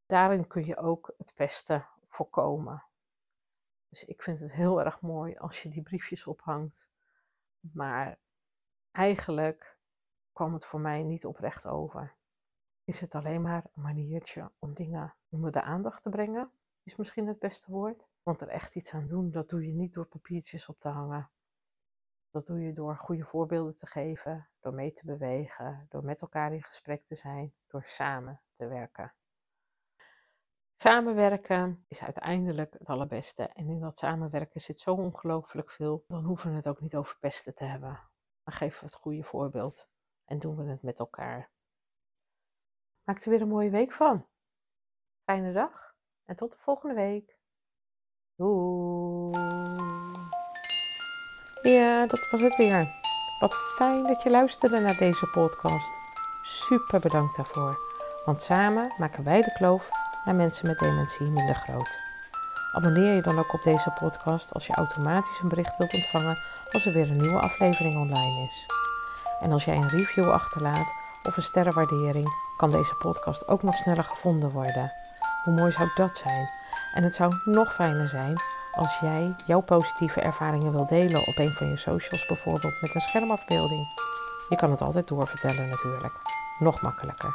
daarin 0.06 0.46
kun 0.46 0.64
je 0.64 0.76
ook 0.76 1.14
het 1.18 1.32
pesten 1.34 1.88
voorkomen. 2.08 2.85
Dus 3.88 4.04
ik 4.04 4.22
vind 4.22 4.40
het 4.40 4.54
heel 4.54 4.80
erg 4.80 5.00
mooi 5.00 5.36
als 5.36 5.62
je 5.62 5.68
die 5.68 5.82
briefjes 5.82 6.26
ophangt. 6.26 6.88
Maar 7.60 8.18
eigenlijk 8.90 9.76
kwam 10.32 10.54
het 10.54 10.64
voor 10.64 10.80
mij 10.80 11.02
niet 11.02 11.26
oprecht 11.26 11.66
over. 11.66 12.14
Is 12.84 13.00
het 13.00 13.14
alleen 13.14 13.42
maar 13.42 13.64
een 13.74 13.82
maniertje 13.82 14.50
om 14.58 14.74
dingen 14.74 15.14
onder 15.28 15.52
de 15.52 15.62
aandacht 15.62 16.02
te 16.02 16.10
brengen? 16.10 16.50
Is 16.82 16.96
misschien 16.96 17.26
het 17.26 17.38
beste 17.38 17.70
woord. 17.70 18.06
Want 18.22 18.40
er 18.40 18.48
echt 18.48 18.74
iets 18.74 18.94
aan 18.94 19.06
doen, 19.06 19.30
dat 19.30 19.48
doe 19.48 19.66
je 19.66 19.72
niet 19.72 19.92
door 19.92 20.06
papiertjes 20.06 20.68
op 20.68 20.78
te 20.78 20.88
hangen. 20.88 21.30
Dat 22.30 22.46
doe 22.46 22.60
je 22.60 22.72
door 22.72 22.96
goede 22.96 23.24
voorbeelden 23.24 23.76
te 23.76 23.86
geven, 23.86 24.48
door 24.60 24.74
mee 24.74 24.92
te 24.92 25.04
bewegen, 25.04 25.86
door 25.88 26.04
met 26.04 26.20
elkaar 26.20 26.52
in 26.52 26.62
gesprek 26.62 27.04
te 27.04 27.14
zijn, 27.14 27.54
door 27.66 27.82
samen 27.84 28.40
te 28.52 28.66
werken. 28.66 29.12
Samenwerken 30.78 31.84
is 31.88 32.02
uiteindelijk 32.02 32.72
het 32.78 32.88
allerbeste. 32.88 33.42
En 33.42 33.68
in 33.68 33.80
dat 33.80 33.98
samenwerken 33.98 34.60
zit 34.60 34.80
zo 34.80 34.94
ongelooflijk 34.94 35.70
veel. 35.70 36.04
Dan 36.08 36.24
hoeven 36.24 36.50
we 36.50 36.56
het 36.56 36.68
ook 36.68 36.80
niet 36.80 36.96
over 36.96 37.16
pesten 37.20 37.54
te 37.54 37.64
hebben. 37.64 38.00
Dan 38.44 38.54
geven 38.54 38.78
we 38.80 38.86
het 38.86 38.94
goede 38.94 39.22
voorbeeld 39.22 39.88
en 40.24 40.38
doen 40.38 40.56
we 40.56 40.70
het 40.70 40.82
met 40.82 40.98
elkaar. 40.98 41.50
Maak 43.04 43.22
er 43.22 43.30
weer 43.30 43.40
een 43.40 43.48
mooie 43.48 43.70
week 43.70 43.92
van. 43.92 44.26
Fijne 45.24 45.52
dag 45.52 45.94
en 46.24 46.36
tot 46.36 46.52
de 46.52 46.58
volgende 46.58 46.94
week. 46.94 47.36
Doei. 48.34 49.30
Ja, 51.62 52.06
dat 52.06 52.30
was 52.30 52.40
het 52.40 52.56
weer. 52.56 53.04
Wat 53.40 53.54
fijn 53.54 54.02
dat 54.02 54.22
je 54.22 54.30
luisterde 54.30 54.80
naar 54.80 54.96
deze 54.96 55.26
podcast. 55.26 55.92
Super 56.42 57.00
bedankt 57.00 57.36
daarvoor. 57.36 57.78
Want 58.24 58.42
samen 58.42 58.94
maken 58.98 59.24
wij 59.24 59.40
de 59.42 59.52
kloof 59.52 59.88
naar 60.26 60.34
mensen 60.34 60.66
met 60.66 60.78
dementie 60.78 61.30
minder 61.30 61.54
groot. 61.54 61.98
Abonneer 62.72 63.14
je 63.14 63.22
dan 63.22 63.38
ook 63.38 63.52
op 63.52 63.62
deze 63.62 63.90
podcast 63.90 64.54
als 64.54 64.66
je 64.66 64.74
automatisch 64.74 65.40
een 65.42 65.48
bericht 65.48 65.76
wilt 65.76 65.94
ontvangen 65.94 66.38
als 66.72 66.86
er 66.86 66.92
weer 66.92 67.10
een 67.10 67.16
nieuwe 67.16 67.40
aflevering 67.40 67.96
online 67.96 68.46
is. 68.48 68.66
En 69.40 69.52
als 69.52 69.64
jij 69.64 69.76
een 69.76 69.88
review 69.88 70.30
achterlaat 70.30 70.94
of 71.22 71.36
een 71.36 71.42
sterrenwaardering, 71.42 72.28
kan 72.56 72.70
deze 72.70 72.94
podcast 72.94 73.48
ook 73.48 73.62
nog 73.62 73.74
sneller 73.74 74.04
gevonden 74.04 74.50
worden. 74.50 74.92
Hoe 75.44 75.54
mooi 75.54 75.72
zou 75.72 75.88
dat 75.94 76.16
zijn? 76.16 76.50
En 76.94 77.02
het 77.02 77.14
zou 77.14 77.32
nog 77.44 77.74
fijner 77.74 78.08
zijn 78.08 78.40
als 78.72 78.98
jij 78.98 79.34
jouw 79.46 79.60
positieve 79.60 80.20
ervaringen 80.20 80.72
wil 80.72 80.86
delen 80.86 81.26
op 81.26 81.36
een 81.36 81.52
van 81.52 81.68
je 81.68 81.76
socials, 81.76 82.26
bijvoorbeeld 82.26 82.80
met 82.80 82.94
een 82.94 83.00
schermafbeelding. 83.00 83.86
Je 84.48 84.56
kan 84.56 84.70
het 84.70 84.80
altijd 84.80 85.08
doorvertellen 85.08 85.68
natuurlijk. 85.68 86.14
Nog 86.58 86.80
makkelijker. 86.80 87.34